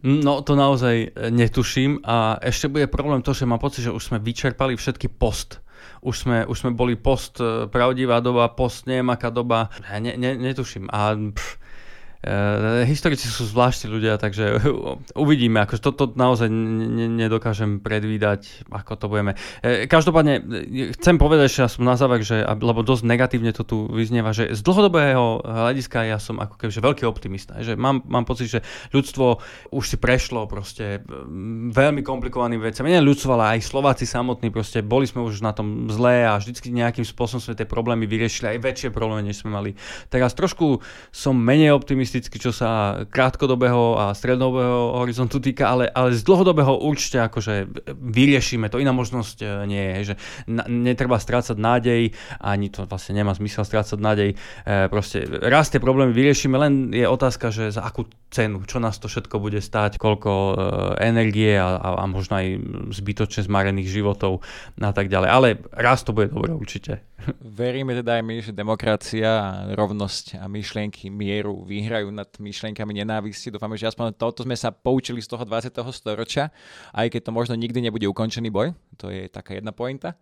No 0.03 0.43
to 0.43 0.59
naozaj 0.59 0.97
e, 0.99 1.09
netuším 1.31 2.03
a 2.07 2.39
ešte 2.43 2.71
bude 2.71 2.91
problém 2.91 3.23
to, 3.23 3.35
že 3.35 3.47
mám 3.47 3.63
pocit, 3.63 3.87
že 3.87 3.95
už 3.95 4.11
sme 4.11 4.19
vyčerpali 4.23 4.79
všetky 4.79 5.11
post. 5.11 5.63
Už 6.03 6.27
sme, 6.27 6.47
už 6.47 6.67
sme 6.67 6.71
boli 6.75 6.95
post 6.99 7.39
e, 7.39 7.67
pravdivá 7.71 8.19
doba, 8.19 8.51
post 8.51 8.87
nejaká 8.87 9.31
doba, 9.31 9.71
ne, 10.03 10.15
ne, 10.19 10.35
netuším. 10.39 10.91
A 10.91 11.15
pff, 11.15 11.63
Uh, 12.19 12.83
historici 12.83 13.31
sú 13.31 13.47
zvláštni 13.47 13.95
ľudia, 13.95 14.19
takže 14.19 14.59
uvidíme. 15.23 15.63
Ako 15.63 15.79
toto 15.79 16.11
naozaj 16.19 16.51
nedokážem 16.51 17.79
predvídať, 17.79 18.67
ako 18.75 18.93
to 18.99 19.07
budeme. 19.07 19.33
Uh, 19.63 19.87
každopádne 19.87 20.43
chcem 20.99 21.15
povedať 21.15 21.47
ešte 21.47 21.79
som 21.79 21.87
na 21.87 21.95
záver, 21.95 22.27
že, 22.27 22.43
lebo 22.43 22.83
dosť 22.83 23.07
negatívne 23.07 23.55
to 23.55 23.63
tu 23.63 23.87
vyznieva, 23.87 24.35
že 24.35 24.51
z 24.51 24.61
dlhodobého 24.67 25.47
hľadiska 25.47 26.11
ja 26.11 26.19
som 26.19 26.43
ako 26.43 26.59
kebyže 26.59 26.83
veľký 26.83 27.07
optimista. 27.07 27.55
Že 27.63 27.79
mám, 27.79 28.03
mám 28.11 28.27
pocit, 28.27 28.51
že 28.51 28.67
ľudstvo 28.91 29.39
už 29.71 29.85
si 29.87 29.97
prešlo 30.03 30.51
proste 30.51 31.07
veľmi 31.71 32.03
komplikovaným 32.03 32.59
veciam. 32.59 32.91
Nie 32.91 32.99
ľudstvo, 32.99 33.39
ale 33.39 33.63
aj 33.63 33.71
Slováci 33.71 34.11
samotní 34.11 34.51
proste 34.51 34.83
boli 34.83 35.07
sme 35.07 35.23
už 35.23 35.39
na 35.39 35.55
tom 35.55 35.87
zlé 35.87 36.27
a 36.27 36.43
vždycky 36.43 36.75
nejakým 36.75 37.07
spôsobom 37.07 37.39
sme 37.39 37.55
tie 37.55 37.63
problémy 37.63 38.11
vyriešili, 38.11 38.59
aj 38.59 38.67
väčšie 38.67 38.91
problémy, 38.91 39.31
než 39.31 39.47
sme 39.47 39.55
mali. 39.55 39.79
Teraz 40.11 40.35
trošku 40.35 40.83
som 41.15 41.39
menej 41.39 41.71
optimista 41.71 42.08
optimisticky, 42.09 42.41
čo 42.41 42.57
sa 42.57 43.05
krátkodobého 43.13 44.01
a 44.01 44.17
strednodobého 44.17 45.05
horizontu 45.05 45.45
týka, 45.45 45.69
ale, 45.69 45.93
ale 45.93 46.17
z 46.17 46.25
dlhodobého 46.25 46.81
určite 46.81 47.21
akože 47.21 47.69
vyriešime 47.93 48.73
to. 48.73 48.81
Iná 48.81 48.97
možnosť 48.97 49.45
e, 49.45 49.47
nie 49.69 49.85
je, 49.85 49.99
že 50.01 50.15
na, 50.49 50.65
netreba 50.65 51.21
strácať 51.21 51.61
nádej, 51.61 52.17
ani 52.41 52.73
to 52.73 52.89
vlastne 52.89 53.21
nemá 53.21 53.37
zmysel 53.37 53.69
strácať 53.69 54.01
nádej. 54.01 54.31
E, 54.33 54.89
proste 54.89 55.29
raz 55.29 55.69
tie 55.69 55.85
problémy 55.85 56.17
vyriešime, 56.17 56.57
len 56.57 56.97
je 56.97 57.05
otázka, 57.05 57.53
že 57.53 57.77
za 57.77 57.85
akú 57.85 58.09
cenu, 58.33 58.65
čo 58.65 58.81
nás 58.81 58.97
to 58.97 59.13
všetko 59.13 59.37
bude 59.37 59.61
stáť, 59.61 60.01
koľko 60.01 60.33
e, 60.33 60.53
energie 61.05 61.61
a, 61.61 61.77
a, 61.77 61.89
a 62.01 62.05
možno 62.09 62.41
aj 62.41 62.57
zbytočne 62.97 63.45
zmarených 63.45 63.93
životov 64.01 64.41
a 64.81 64.97
tak 64.97 65.13
ďalej. 65.13 65.29
Ale 65.29 65.49
raz 65.77 66.01
to 66.09 66.17
bude 66.17 66.33
dobre 66.33 66.57
určite. 66.57 67.05
Veríme 67.43 67.99
teda 67.99 68.23
aj 68.23 68.23
my, 68.23 68.37
že 68.39 68.55
demokracia, 68.55 69.31
rovnosť 69.75 70.39
a 70.39 70.47
myšlienky 70.47 71.11
mieru 71.11 71.67
vyhrajú 71.67 71.98
nad 72.07 72.31
myšlienkami 72.39 73.03
nenávisti. 73.03 73.51
Dúfame, 73.51 73.75
že 73.75 73.91
aspoň 73.91 74.15
toto 74.15 74.47
sme 74.47 74.55
sa 74.55 74.71
poučili 74.71 75.19
z 75.19 75.35
toho 75.35 75.43
20. 75.43 75.75
storočia, 75.91 76.55
aj 76.95 77.11
keď 77.11 77.21
to 77.27 77.33
možno 77.35 77.55
nikdy 77.59 77.83
nebude 77.83 78.07
ukončený 78.07 78.55
boj. 78.55 78.71
To 79.03 79.11
je 79.11 79.27
taká 79.27 79.59
jedna 79.59 79.75
pointa. 79.75 80.15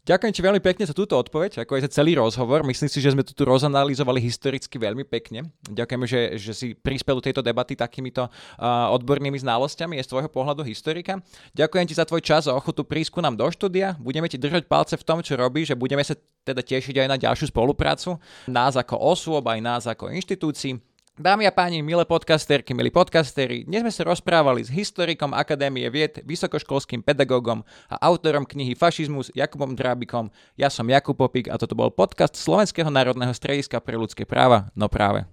Ďakujem 0.00 0.32
ti 0.32 0.40
veľmi 0.40 0.62
pekne 0.64 0.88
za 0.88 0.96
túto 0.96 1.12
odpoveď, 1.12 1.60
ako 1.60 1.76
aj 1.76 1.82
za 1.84 2.00
celý 2.00 2.16
rozhovor. 2.16 2.64
Myslím 2.64 2.88
si, 2.88 3.04
že 3.04 3.12
sme 3.12 3.20
to 3.20 3.36
tu 3.36 3.44
rozanalizovali 3.44 4.16
historicky 4.16 4.80
veľmi 4.80 5.04
pekne. 5.04 5.52
Ďakujem, 5.68 6.00
že, 6.08 6.20
že 6.40 6.52
si 6.56 6.66
prispel 6.72 7.20
do 7.20 7.24
tejto 7.24 7.44
debaty 7.44 7.76
takýmito 7.76 8.24
uh, 8.24 8.88
odbornými 8.96 9.36
znalosťami 9.36 10.00
z 10.00 10.08
tvojho 10.08 10.32
pohľadu 10.32 10.64
historika. 10.64 11.20
Ďakujem 11.52 11.84
ti 11.84 11.94
za 11.94 12.08
tvoj 12.08 12.24
čas 12.24 12.48
a 12.48 12.56
ochotu 12.56 12.80
prísť 12.80 13.12
ku 13.12 13.20
nám 13.20 13.36
do 13.36 13.44
štúdia. 13.52 13.92
Budeme 14.00 14.24
ti 14.24 14.40
držať 14.40 14.64
palce 14.64 14.96
v 14.96 15.04
tom, 15.04 15.20
čo 15.20 15.36
robíš, 15.36 15.76
že 15.76 15.76
budeme 15.76 16.00
sa 16.00 16.16
teda 16.48 16.64
tešiť 16.64 17.04
aj 17.04 17.08
na 17.08 17.20
ďalšiu 17.20 17.52
spoluprácu. 17.52 18.16
Nás 18.48 18.80
ako 18.80 18.96
osôb, 18.96 19.44
aj 19.52 19.60
nás 19.60 19.84
ako 19.84 20.08
inštitúcií. 20.16 20.80
Dámy 21.20 21.44
a 21.44 21.52
páni, 21.52 21.84
milé 21.84 22.08
podcasterky, 22.08 22.72
milí 22.72 22.88
podcasteri, 22.88 23.68
dnes 23.68 23.84
sme 23.84 23.92
sa 23.92 24.08
rozprávali 24.08 24.64
s 24.64 24.72
historikom 24.72 25.36
Akadémie 25.36 25.84
vied, 25.92 26.24
vysokoškolským 26.24 27.04
pedagógom 27.04 27.60
a 27.92 28.00
autorom 28.08 28.48
knihy 28.48 28.72
Fašizmus 28.72 29.28
Jakubom 29.36 29.76
Drábikom. 29.76 30.32
Ja 30.56 30.72
som 30.72 30.88
Jakub 30.88 31.20
Popik 31.20 31.52
a 31.52 31.60
toto 31.60 31.76
bol 31.76 31.92
podcast 31.92 32.40
Slovenského 32.40 32.88
národného 32.88 33.36
strediska 33.36 33.84
pre 33.84 34.00
ľudské 34.00 34.24
práva. 34.24 34.72
No 34.72 34.88
práve. 34.88 35.28